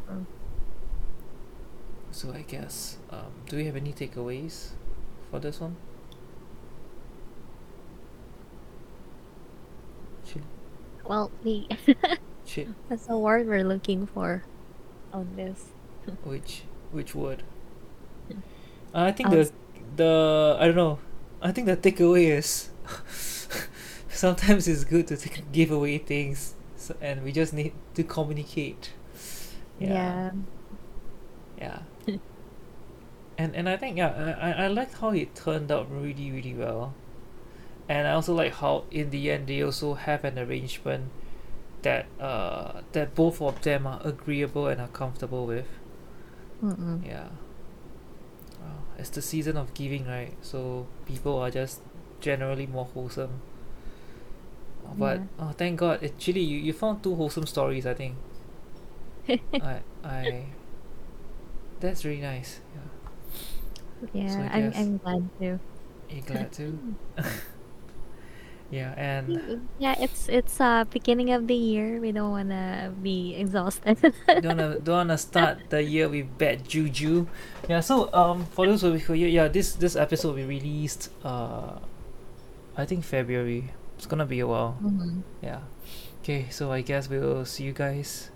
so 2.11 2.31
i 2.33 2.41
guess 2.41 2.97
um 3.11 3.31
do 3.47 3.55
we 3.57 3.65
have 3.65 3.75
any 3.75 3.93
takeaways 3.93 4.69
for 5.29 5.39
this 5.39 5.59
one 5.59 5.75
Well, 11.05 11.31
we 11.43 11.67
shit 12.45 12.67
that's 12.89 13.07
the 13.07 13.17
word 13.17 13.47
we're 13.47 13.63
looking 13.63 14.05
for 14.05 14.43
on 15.11 15.35
this. 15.35 15.65
which 16.23 16.63
which 16.91 17.15
word 17.15 17.43
i 18.93 19.11
think 19.11 19.29
Um, 19.29 19.35
the 19.35 19.51
the 19.95 20.57
i 20.59 20.65
don't 20.65 20.75
know 20.75 20.99
I 21.41 21.53
think 21.53 21.67
the 21.67 21.77
takeaway 21.77 22.31
is 22.37 22.69
sometimes 24.09 24.67
it's 24.67 24.83
good 24.83 25.07
to 25.07 25.15
take, 25.15 25.49
give 25.53 25.71
away 25.71 25.97
things, 25.97 26.53
so, 26.75 26.93
and 26.99 27.23
we 27.23 27.31
just 27.31 27.53
need 27.53 27.71
to 27.95 28.03
communicate. 28.03 28.91
Yeah. 29.79 30.31
Yeah. 31.57 31.79
and 33.37 33.55
and 33.55 33.67
I 33.69 33.77
think 33.77 33.97
yeah, 33.97 34.35
I 34.39 34.65
I 34.65 34.67
liked 34.67 34.95
how 34.95 35.09
it 35.11 35.35
turned 35.35 35.71
out 35.71 35.89
really 35.89 36.31
really 36.31 36.53
well, 36.53 36.93
and 37.89 38.07
I 38.07 38.13
also 38.13 38.33
like 38.35 38.53
how 38.55 38.85
in 38.91 39.09
the 39.11 39.31
end 39.31 39.47
they 39.47 39.61
also 39.63 39.95
have 39.95 40.23
an 40.25 40.39
arrangement 40.39 41.11
that 41.83 42.07
uh 42.19 42.81
that 42.93 43.15
both 43.15 43.41
of 43.41 43.61
them 43.61 43.87
are 43.87 44.01
agreeable 44.03 44.67
and 44.67 44.81
are 44.81 44.89
comfortable 44.89 45.45
with. 45.47 45.67
Mm-mm. 46.63 47.05
Yeah. 47.05 47.29
Wow. 48.61 48.83
It's 48.97 49.09
the 49.09 49.21
season 49.21 49.57
of 49.57 49.73
giving, 49.73 50.05
right? 50.05 50.33
So 50.41 50.87
people 51.05 51.37
are 51.39 51.51
just 51.51 51.81
generally 52.21 52.67
more 52.67 52.85
wholesome. 52.85 53.41
But 54.97 55.21
Yeah. 55.21 55.25
oh, 55.39 55.51
thank 55.57 55.79
God! 55.79 56.03
Actually, 56.03 56.41
you, 56.41 56.57
you 56.57 56.73
found 56.73 57.03
two 57.03 57.15
wholesome 57.15 57.45
stories. 57.45 57.85
I 57.85 57.93
think. 57.93 58.15
I 59.59 59.81
I. 60.03 60.45
That's 61.79 62.05
really 62.05 62.21
nice. 62.21 62.59
Yeah. 62.75 62.81
Yeah, 64.13 64.27
So 64.27 64.49
I'm, 64.51 64.71
I'm 64.75 64.97
glad 64.97 65.29
to. 65.39 65.59
You 66.09 66.21
glad 66.21 66.51
too? 66.51 66.79
yeah, 68.71 68.93
and 68.97 69.39
Yeah, 69.77 69.95
it's 69.99 70.27
it's 70.29 70.59
uh 70.61 70.85
beginning 70.85 71.31
of 71.31 71.47
the 71.47 71.55
year. 71.55 71.99
We 71.99 72.11
don't 72.11 72.31
wanna 72.31 72.93
be 73.01 73.35
exhausted. 73.35 73.97
don't 74.39 74.57
wanna 74.57 74.79
don't 74.79 74.95
wanna 75.07 75.17
start 75.17 75.69
the 75.69 75.81
year 75.83 76.09
with 76.09 76.37
bad 76.37 76.67
juju. 76.67 77.27
Yeah. 77.67 77.81
So 77.81 78.11
um, 78.13 78.45
for 78.45 78.65
those 78.67 78.81
who 78.81 78.97
who 78.97 79.13
yeah, 79.13 79.47
this 79.47 79.73
this 79.73 79.95
episode 79.95 80.29
will 80.29 80.45
be 80.47 80.59
released 80.59 81.09
uh, 81.23 81.79
I 82.77 82.85
think 82.85 83.03
February. 83.03 83.71
It's 83.97 84.05
gonna 84.05 84.25
be 84.25 84.39
a 84.39 84.47
while. 84.47 84.77
Mhm. 84.81 85.23
Yeah. 85.41 85.61
Okay, 86.23 86.47
so 86.49 86.71
I 86.71 86.81
guess 86.81 87.09
we'll 87.09 87.45
see 87.45 87.63
you 87.65 87.73
guys 87.73 88.29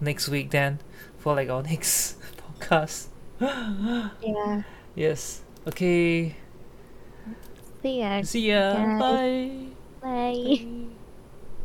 next 0.00 0.28
week 0.28 0.50
then 0.50 0.80
for 1.18 1.34
like 1.34 1.48
our 1.48 1.62
next 1.70 2.16
podcast. 2.36 3.08
Yeah. 3.40 4.62
yes. 4.94 5.42
Okay. 5.66 6.36
See 7.82 8.00
ya. 8.00 8.22
See 8.22 8.50
ya. 8.50 8.74
Bye. 8.98 9.72
Bye. 10.00 10.64
Bye. 10.64 10.85